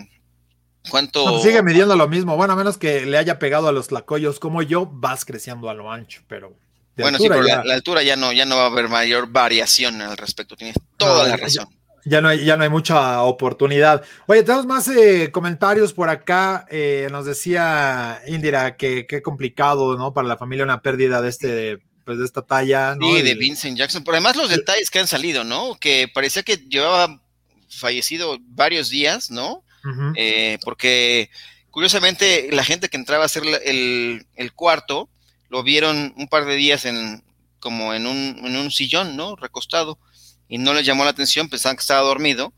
[0.91, 1.41] ¿Cuánto?
[1.41, 2.36] Sigue midiendo lo mismo.
[2.36, 5.74] Bueno, a menos que le haya pegado a los lacoyos como yo, vas creciendo a
[5.74, 6.57] lo ancho, pero.
[6.97, 10.16] Bueno, sí, pero la, altura ya no, ya no va a haber mayor variación al
[10.16, 10.57] respecto.
[10.57, 11.68] Tienes toda la razón.
[12.05, 14.03] Ya, no hay, ya no hay mucha oportunidad.
[14.26, 16.66] Oye, tenemos más eh, comentarios por acá.
[16.70, 20.12] Eh, nos decía Indira que qué complicado, ¿no?
[20.12, 23.07] Para la familia una pérdida de este pues de esta talla, ¿no?
[23.07, 24.03] Sí, de Vincent Jackson.
[24.03, 25.76] Por además los detalles que han salido, ¿no?
[25.78, 27.20] Que parecía que llevaba
[27.68, 29.62] fallecido varios días, ¿no?
[30.16, 31.30] Eh, porque
[31.70, 35.09] curiosamente la gente que entraba a hacer el, cuarto
[35.49, 37.22] lo vieron un par de días en
[37.61, 39.36] como en un, en un sillón, ¿no?
[39.36, 39.99] Recostado
[40.49, 42.53] y no les llamó la atención, pensaban que estaba dormido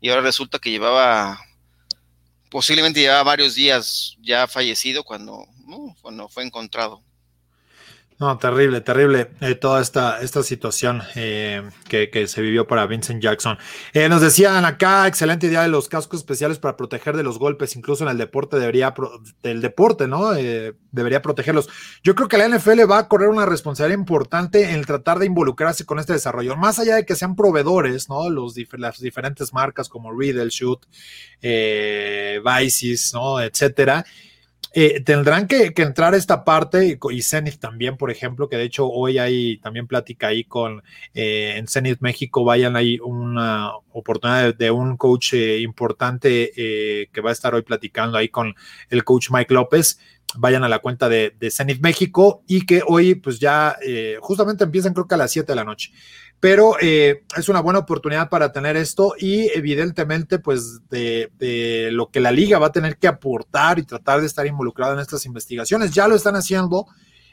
[0.00, 1.38] y ahora resulta que llevaba
[2.50, 5.46] posiblemente llevaba varios días ya fallecido cuando,
[6.00, 7.02] cuando fue encontrado.
[8.18, 13.58] No, terrible, terrible eh, toda esta, esta situación eh, que, se vivió para Vincent Jackson.
[13.92, 17.76] Eh, nos decían acá, excelente idea de los cascos especiales para proteger de los golpes,
[17.76, 18.94] incluso en el deporte debería,
[19.42, 20.30] del deporte, ¿no?
[20.32, 21.68] debería protegerlos.
[22.02, 25.84] Yo creo que la NFL va a correr una responsabilidad importante en tratar de involucrarse
[25.84, 28.30] con este desarrollo, más allá de que sean proveedores, ¿no?
[28.30, 30.86] Los, las diferentes marcas como Riddle, Shoot,
[31.42, 33.40] Vices, ¿no?
[33.40, 34.06] Etcétera
[34.78, 39.16] eh, tendrán que, entrar esta parte y, Zenith también, por ejemplo, que de hecho hoy
[39.16, 40.82] hay también plática ahí con
[41.14, 47.30] eh, en Zenith México, vayan ahí una oportunidad de, un coach eh, importante que va
[47.30, 48.54] a estar hoy platicando ahí con
[48.90, 49.98] el coach Mike López.
[50.34, 53.76] Vayan a la cuenta de, de México y que hoy pues ya
[54.20, 55.92] justamente empiezan creo que a las 7 de la noche
[56.40, 61.30] pero eh, es una buena oportunidad para tener esto y evidentemente pues de,
[61.92, 65.00] lo que la liga va a tener que aportar y tratar de estar involucrada en
[65.00, 65.92] estas investigaciones.
[65.92, 66.86] Ya lo están haciendo,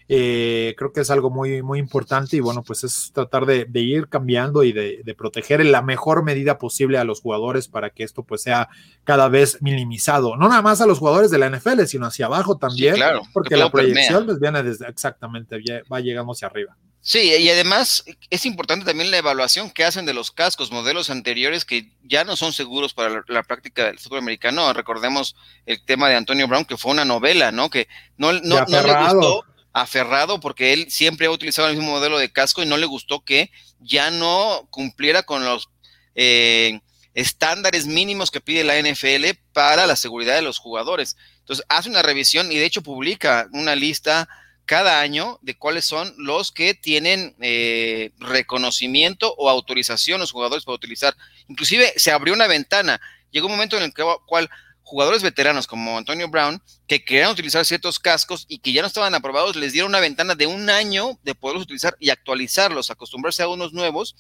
[0.10, 4.08] eh, creo que es algo muy, muy importante y bueno, pues es tratar de, ir
[4.10, 8.24] cambiando y de, proteger en la mejor medida posible a los jugadores para que esto
[8.24, 8.70] pues sea
[9.04, 10.36] cada vez minimizado.
[10.36, 13.56] No nada más a los jugadores de la NFL, sino hacia abajo también, claro, porque
[13.56, 16.76] la proyección pues viene desde exactamente, va llegando hacia arriba.
[17.06, 21.66] Sí, y además es importante también la evaluación que hacen de los cascos, modelos anteriores
[21.66, 24.72] que ya no son seguros para la, práctica del fútbol americano.
[24.72, 25.36] Recordemos
[25.66, 27.70] el tema de Antonio Brown, que fue una novela, ¿no?
[27.70, 32.20] Que no, no, no le gustó aferrado porque él siempre ha utilizado el mismo modelo
[32.20, 35.70] de casco y no le gustó que ya no cumpliera con los
[36.16, 36.80] eh,
[37.16, 41.18] estándares mínimos que pide la NFL para la seguridad de los jugadores.
[41.40, 44.30] Entonces hace una revisión y de hecho publica una lista
[44.66, 50.76] cada año de cuáles son los que tienen eh, reconocimiento o autorización los jugadores para
[50.76, 51.16] utilizar.
[51.48, 53.02] Inclusive se abrió una ventana.
[53.32, 54.50] llegó un momento en el que, cual
[54.84, 59.16] jugadores veteranos como Antonio Brown, que querían utilizar ciertos cascos y que ya no estaban
[59.16, 63.48] aprobados, les dieron una ventana de un año de poderlos utilizar y actualizarlos, acostumbrarse a
[63.48, 64.16] unos nuevos,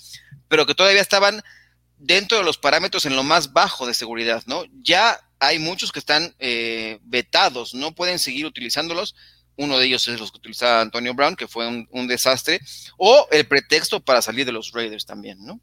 [0.47, 1.43] pero que todavía estaban
[1.97, 4.64] dentro de los parámetros en lo más bajo de seguridad, ¿no?
[4.82, 9.16] Ya hay muchos que están eh, vetados, no pueden seguir utilizándolos.
[9.55, 12.59] Uno de ellos es los que utilizaba Antonio Brown, que fue un desastre,
[12.97, 15.59] o el pretexto para salir de los Raiders también, ¿no?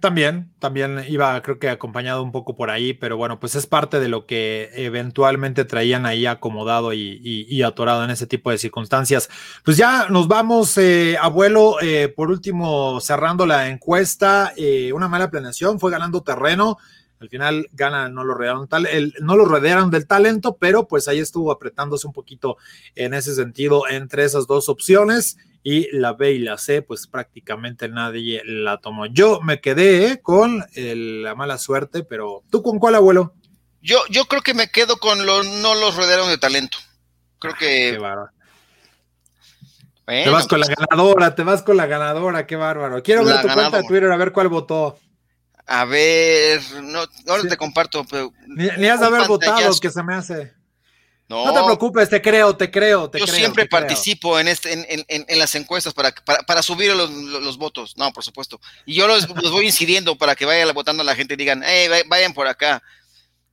[0.00, 4.00] También, también iba, creo que acompañado un poco por ahí, pero bueno, pues es parte
[4.00, 9.28] de lo que eventualmente traían ahí acomodado y, atorado en ese tipo de circunstancias.
[9.64, 15.30] Pues ya nos vamos, eh, abuelo, eh, por último, cerrando la encuesta, eh, una mala
[15.30, 16.78] planeación, fue ganando terreno.
[17.18, 18.88] Al final gana, no lo rodearon tal,
[19.20, 22.56] no lo rodearon del talento, pero pues ahí estuvo apretándose un poquito
[22.94, 27.88] en ese sentido entre esas dos opciones y la B y la C, pues prácticamente
[27.88, 29.06] nadie la tomó.
[29.06, 30.20] Yo me quedé ¿eh?
[30.20, 33.34] con la mala suerte, pero ¿tú con cuál, abuelo?
[33.82, 36.78] Yo, yo creo que me quedo con los no los rodearon de talento.
[37.38, 37.92] Creo que.
[37.92, 37.98] Qué
[40.24, 43.02] te vas con la pues, ganadora, te vas con la ganadora, qué bárbaro.
[43.02, 44.98] Quiero ver tu cuenta de Twitter a ver cuál votó.
[45.66, 48.04] A ver, no, ahora te comparto.
[48.10, 50.52] Pero ni, has de haber votado, que se me hace.
[51.30, 53.08] No, te preocupes, te creo, te creo.
[53.08, 57.08] Te yo siempre participo en, este, en, en, en, las encuestas para, para, subir los,
[57.08, 57.96] los, votos.
[57.96, 58.60] No, por supuesto.
[58.84, 62.34] Y yo los, voy incidiendo para que vaya votando la gente y digan, hey, vayan
[62.34, 62.82] por acá.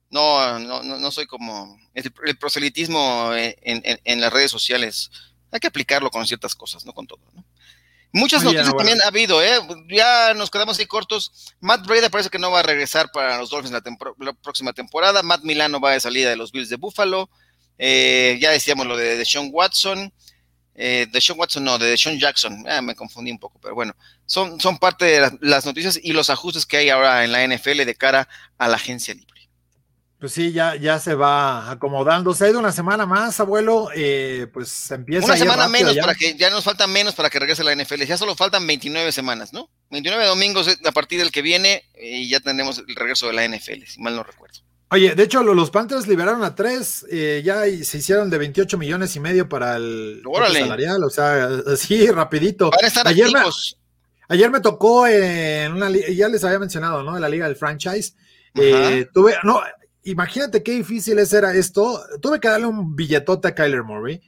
[0.09, 5.11] No, no, no, soy como el, proselitismo en, las redes sociales.
[5.51, 7.19] Hay que aplicarlo con ciertas cosas, no con todo.
[8.11, 9.59] Muchas noticias también ha habido, ¿eh?
[9.89, 11.53] Ya nos quedamos ahí cortos.
[11.59, 13.83] Matt Breda parece que no va a regresar para los Dolphins la,
[14.17, 15.21] la próxima temporada.
[15.21, 17.29] Matt Milano va de salida de los Bills de Buffalo.
[17.77, 20.11] Eh, ya decíamos lo de, Sean Watson.
[20.75, 22.65] Eh, de Sean Watson, no, de Sean Jackson.
[22.67, 26.29] Ah, me confundí un poco, pero bueno, son, son parte de las noticias y los
[26.29, 29.37] ajustes que hay ahora en la NFL de cara a la agencia libre.
[30.19, 32.33] Pues sí, ya, ya se va acomodando.
[32.33, 33.89] Se ha ido una semana más, abuelo.
[33.93, 35.25] Eh, pues empieza.
[35.25, 38.03] Una semana menos para que ya nos falta menos para que regrese la NFL.
[38.03, 39.69] Ya solo faltan 29 semanas, ¿no?
[39.91, 43.83] 29 domingos a partir del que viene y ya tendremos el regreso de la NFL,
[43.85, 44.59] si mal no recuerdo.
[44.89, 49.15] Oye, de hecho, los Panthers liberaron a tres, eh, ya se hicieron de 28 millones
[49.17, 50.23] y medio para el
[50.53, 52.71] salarial, o sea, así rapidito.
[53.03, 53.41] ayer, me,
[54.29, 57.15] ayer me tocó en una ya les había mencionado, ¿no?
[57.15, 58.13] En la liga del franchise.
[58.55, 59.61] Eh, tuve, no,
[60.03, 62.01] imagínate qué difícil es era esto.
[62.21, 64.21] Tuve que darle un billetote a Kyler Murray,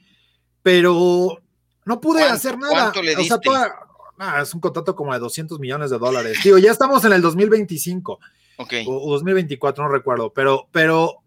[0.62, 1.40] pero
[1.86, 2.74] no pude hacer nada.
[2.74, 3.34] ¿Cuánto le diste?
[3.48, 3.72] O sea,
[4.18, 6.38] ah, es un contrato como de 200 millones de dólares.
[6.44, 8.20] Digo, ya estamos en el 2025.
[8.86, 11.22] O, 2024, no recuerdo, pero, pero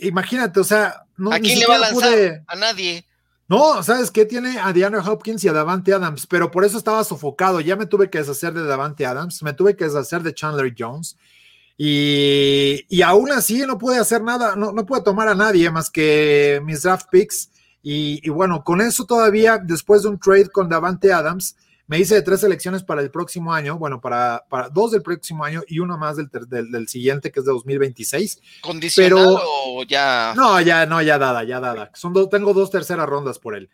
[0.00, 2.44] imagínate, o sea, no, ¿a quién le va a lanzar?
[2.46, 3.04] A nadie.
[3.48, 4.26] No, ¿sabes qué?
[4.26, 7.60] Tiene a Diana Hopkins y a Davante Adams, pero por eso estaba sofocado.
[7.60, 11.16] Ya me tuve que deshacer de Davante Adams, me tuve que deshacer de Chandler Jones.
[11.78, 15.88] Y, y aún así no pude hacer nada, no, no pude tomar a nadie más
[15.90, 17.50] que mis draft picks.
[17.82, 21.56] Y, y, bueno, con eso todavía, después de un trade con Davante Adams,
[21.88, 25.42] me hice de tres selecciones para el próximo año, bueno, para, para dos del próximo
[25.42, 28.40] año y una más del, del, siguiente, que es de 2026.
[28.60, 30.34] ¿Condicionado o ya?
[30.36, 31.90] No, ya, no, ya dada, ya dada.
[31.94, 33.70] Son dos, tengo dos terceras rondas por él.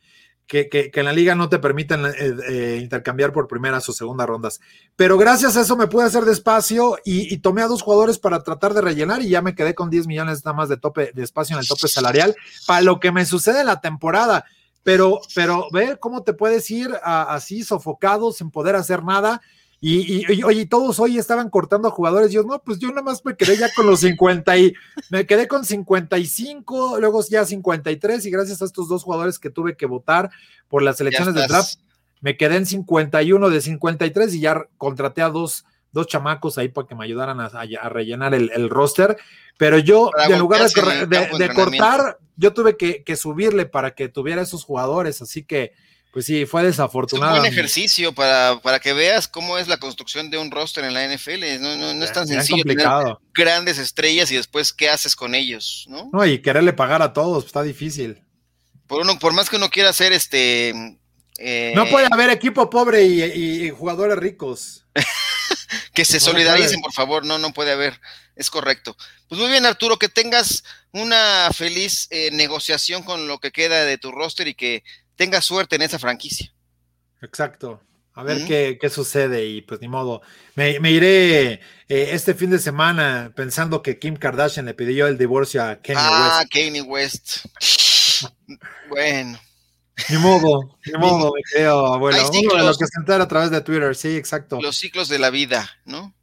[0.47, 4.29] Que, que, en la liga no te permiten eh, eh, intercambiar por primeras o segundas
[4.29, 4.61] rondas.
[4.95, 8.43] Pero gracias a eso me pude hacer despacio y, y, tomé a dos jugadores para
[8.43, 11.23] tratar de rellenar y ya me quedé con 10 millones nada más de tope de
[11.23, 12.37] espacio en el tope salarial
[12.67, 14.45] para lo que me sucede en la temporada
[14.85, 19.41] pero, pero ve cómo te puedes ir así sofocado sin poder hacer nada.
[19.81, 22.33] Y, y, oye, todos hoy estaban cortando a jugadores.
[22.33, 24.73] Yo, no, pues yo nada más me quedé ya con los 50 y
[25.11, 28.25] me quedé con 55, luego ya 53.
[28.25, 30.31] Y gracias a estos dos jugadores que tuve que votar
[30.69, 31.81] por las elecciones de draft,
[32.21, 36.87] me quedé en 51 de 53 y ya contraté a dos, dos chamacos ahí para
[36.87, 39.17] que me ayudaran a, a rellenar el, el, roster.
[39.57, 45.23] Pero yo, en lugar de, cortar, yo tuve que, subirle para que tuviera esos jugadores,
[45.23, 45.73] así que,
[46.13, 47.35] pues sí, fue desafortunado.
[47.35, 50.85] Es un buen ejercicio para, para que veas cómo es la construcción de un roster
[50.85, 51.61] en la NFL.
[51.61, 52.87] No, no, es tan sencillo tener
[53.33, 56.11] grandes estrellas y después qué haces con ellos, ¿no?
[56.13, 58.23] No, y quererle pagar a todos, está difícil.
[58.89, 60.99] Por, uno, por más que uno quiera hacer este...
[61.39, 64.87] Eh, no puede haber equipo pobre y, jugadores ricos.
[65.95, 68.01] que se solidaricen, por favor, no, no puede haber
[68.37, 68.97] es correcto.
[69.29, 73.99] Pues muy bien, Arturo, que tengas una feliz eh, negociación con lo que queda de
[73.99, 74.83] tu roster y que
[75.17, 76.53] tengas suerte en esa franquicia.
[77.23, 77.81] Exacto.
[78.17, 80.23] A ver qué, sucede y pues ni modo.
[80.55, 85.65] Me, iré eh, este fin de semana pensando que Kim Kardashian le pidió el divorcio
[85.65, 86.33] a Kanye West.
[86.33, 87.39] Ah, Kanye West.
[88.89, 89.41] bueno.
[90.09, 92.19] Ni modo, ni modo, me creo, abuelo.
[92.29, 94.61] Uno de los que se entera a través de Twitter, sí, exacto.
[94.61, 96.15] Los ciclos de la vida, ¿no?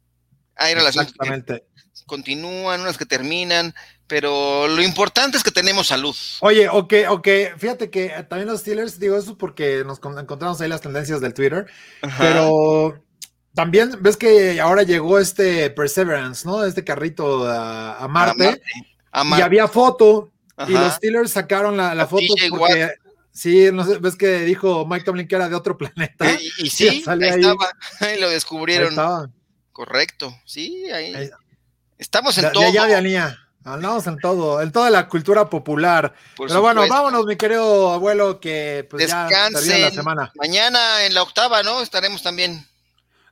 [0.56, 1.62] Hay relaciones que
[2.06, 3.74] continúan, unas que terminan,
[4.06, 6.14] pero lo importante es que tenemos salud.
[6.40, 10.82] Oye, ok, ok, fíjate que también los Steelers, digo eso porque nos encontramos ahí las
[10.82, 11.66] tendencias del Twitter,
[12.18, 13.02] pero
[13.54, 16.64] también ves que ahora llegó este Perseverance, ¿no?
[16.64, 18.60] Este carrito a, Marte,
[19.14, 20.30] y había foto,
[20.68, 22.90] y los Steelers sacaron la, foto porque...
[23.32, 26.26] Sí, no sé, ves que dijo Mike Tomlin que era de otro planeta.
[26.58, 27.70] Y, sí, ahí estaba,
[28.00, 28.94] ahí lo descubrieron.
[29.72, 31.30] Correcto, sí, ahí.
[31.98, 32.70] Estamos en todo.
[32.72, 36.12] Ya, ya, Andamos en todo, en toda la cultura popular.
[36.36, 40.32] Pero bueno, vámonos, mi querido abuelo, que pues ya la semana.
[40.34, 41.80] Mañana en la octava, ¿no?
[41.80, 42.66] Estaremos también.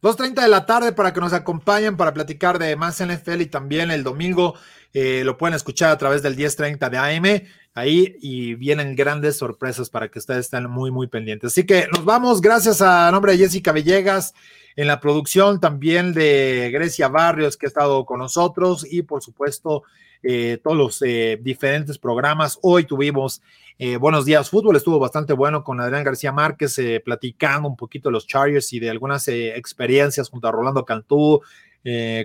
[0.03, 3.91] 2.30 de la tarde para que nos acompañen para platicar de más NFL y también
[3.91, 4.55] el domingo
[4.95, 7.43] eh, lo pueden escuchar a través del 10.30 de AM
[7.75, 11.53] ahí y vienen grandes sorpresas para que ustedes estén muy, muy pendientes.
[11.53, 14.35] Así que nos vamos, gracias a nombre de Jessica Villegas
[14.77, 19.83] en la producción, también de Grecia Barrios que ha estado con nosotros y por supuesto
[20.23, 22.59] eh, todos los eh, diferentes programas.
[22.62, 23.43] Hoy tuvimos
[23.79, 28.12] eh, Buenos Días Fútbol, estuvo bastante bueno con Adrián García Márquez platicando un poquito de
[28.12, 31.41] los Chargers y de algunas experiencias junto a Rolando Cantú,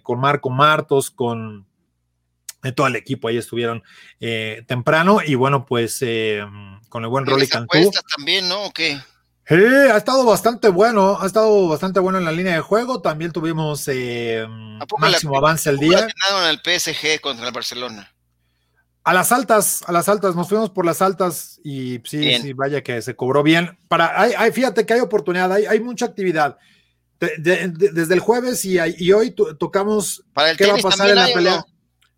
[0.04, 1.66] con Marco Martos, con
[2.72, 3.84] todo el equipo ahí estuvieron
[4.68, 6.00] temprano y bueno, pues
[6.90, 7.92] con el buen Rolly Cantú.
[8.16, 8.66] también, ¿no?
[8.66, 9.00] ¿O qué?
[9.48, 13.02] Ha estado bastante bueno, ha estado bastante bueno en la línea de juego.
[13.02, 14.44] También tuvimos eh,
[14.98, 16.00] máximo avance el día.
[16.00, 18.12] en el PSG contra el Barcelona.
[19.04, 22.82] A las altas, a las altas, nos fuimos por las altas y sí, sí, vaya
[22.82, 23.78] que se cobró bien.
[23.88, 26.58] Para, hay, fíjate que hay oportunidad, hay, hay mucha actividad.
[27.20, 30.24] desde el jueves y, y hoy tocamos
[30.58, 31.66] qué va a pasar en la pelea.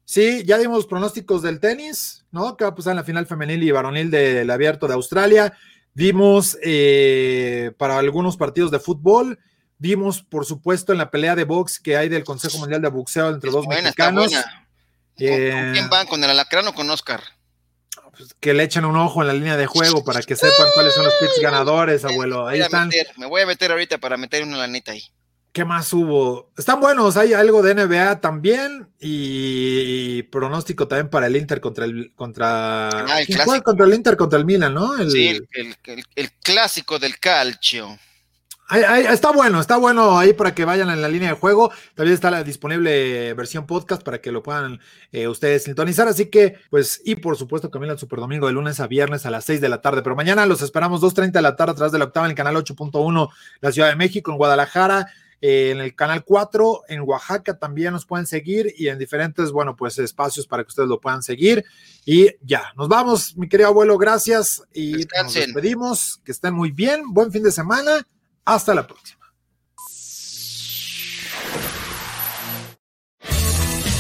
[0.08, 2.56] Sí, ya dimos pronósticos del tenis, ¿no?
[2.56, 5.52] ¿Qué va a pasar en la final femenil y varonil del abierto de Australia?
[5.94, 9.38] Vimos eh, para algunos partidos de fútbol,
[9.78, 13.32] vimos por supuesto en la pelea de box que hay del Consejo Mundial de Boxeo
[13.32, 14.32] entre dos mexicanos.
[14.32, 14.42] ¿Con,
[15.28, 16.08] eh, quién van?
[16.08, 17.22] ¿Con el Alacrán o con Oscar?
[18.16, 20.94] Pues, que le echen un ojo en la línea de juego para que sepan cuáles
[20.94, 22.48] son los picks ganadores, abuelo.
[22.48, 22.90] Ahí están.
[23.18, 25.04] me voy a meter ahorita para meter una lanita ahí.
[25.58, 26.52] ¿Qué más hubo?
[26.56, 32.14] Están buenos, hay algo de NBA también y, pronóstico también para el Inter contra el
[32.14, 34.96] contra ah, el contra el Inter contra el Milan, ¿no?
[35.10, 37.98] sí, el, clásico del calcio.
[39.10, 41.72] está bueno, está bueno ahí para que vayan en la línea de juego.
[41.96, 44.80] También está la disponible versión podcast para que lo puedan
[45.12, 46.08] eh, ustedes sintonizar.
[46.08, 49.32] Así que, pues, y por supuesto, también el Super Domingo de lunes a viernes a
[49.32, 50.04] las 6 de la tarde.
[50.04, 52.38] Pero mañana los esperamos 2.30 de la tarde a través de la octava en el
[52.38, 53.30] canal 8.1,
[53.62, 55.08] la Ciudad de México, en Guadalajara
[55.42, 59.76] eh, en el canal 4, en Oaxaca también nos pueden seguir y en diferentes, bueno,
[59.76, 61.64] pues espacios para que ustedes lo puedan seguir.
[62.06, 66.22] Y ya, nos vamos, mi querido abuelo, gracias y nos despedimos.
[66.24, 68.08] Que estén muy bien, buen fin de semana,
[68.46, 69.18] hasta la próxima.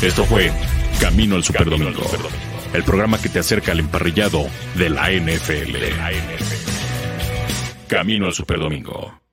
[0.02, 0.52] Esto fue
[1.00, 2.04] Camino al Superdomingo,
[2.74, 5.76] el programa que te acerca al emparrillado de la NFL.
[7.88, 9.27] Camino al Superdomingo.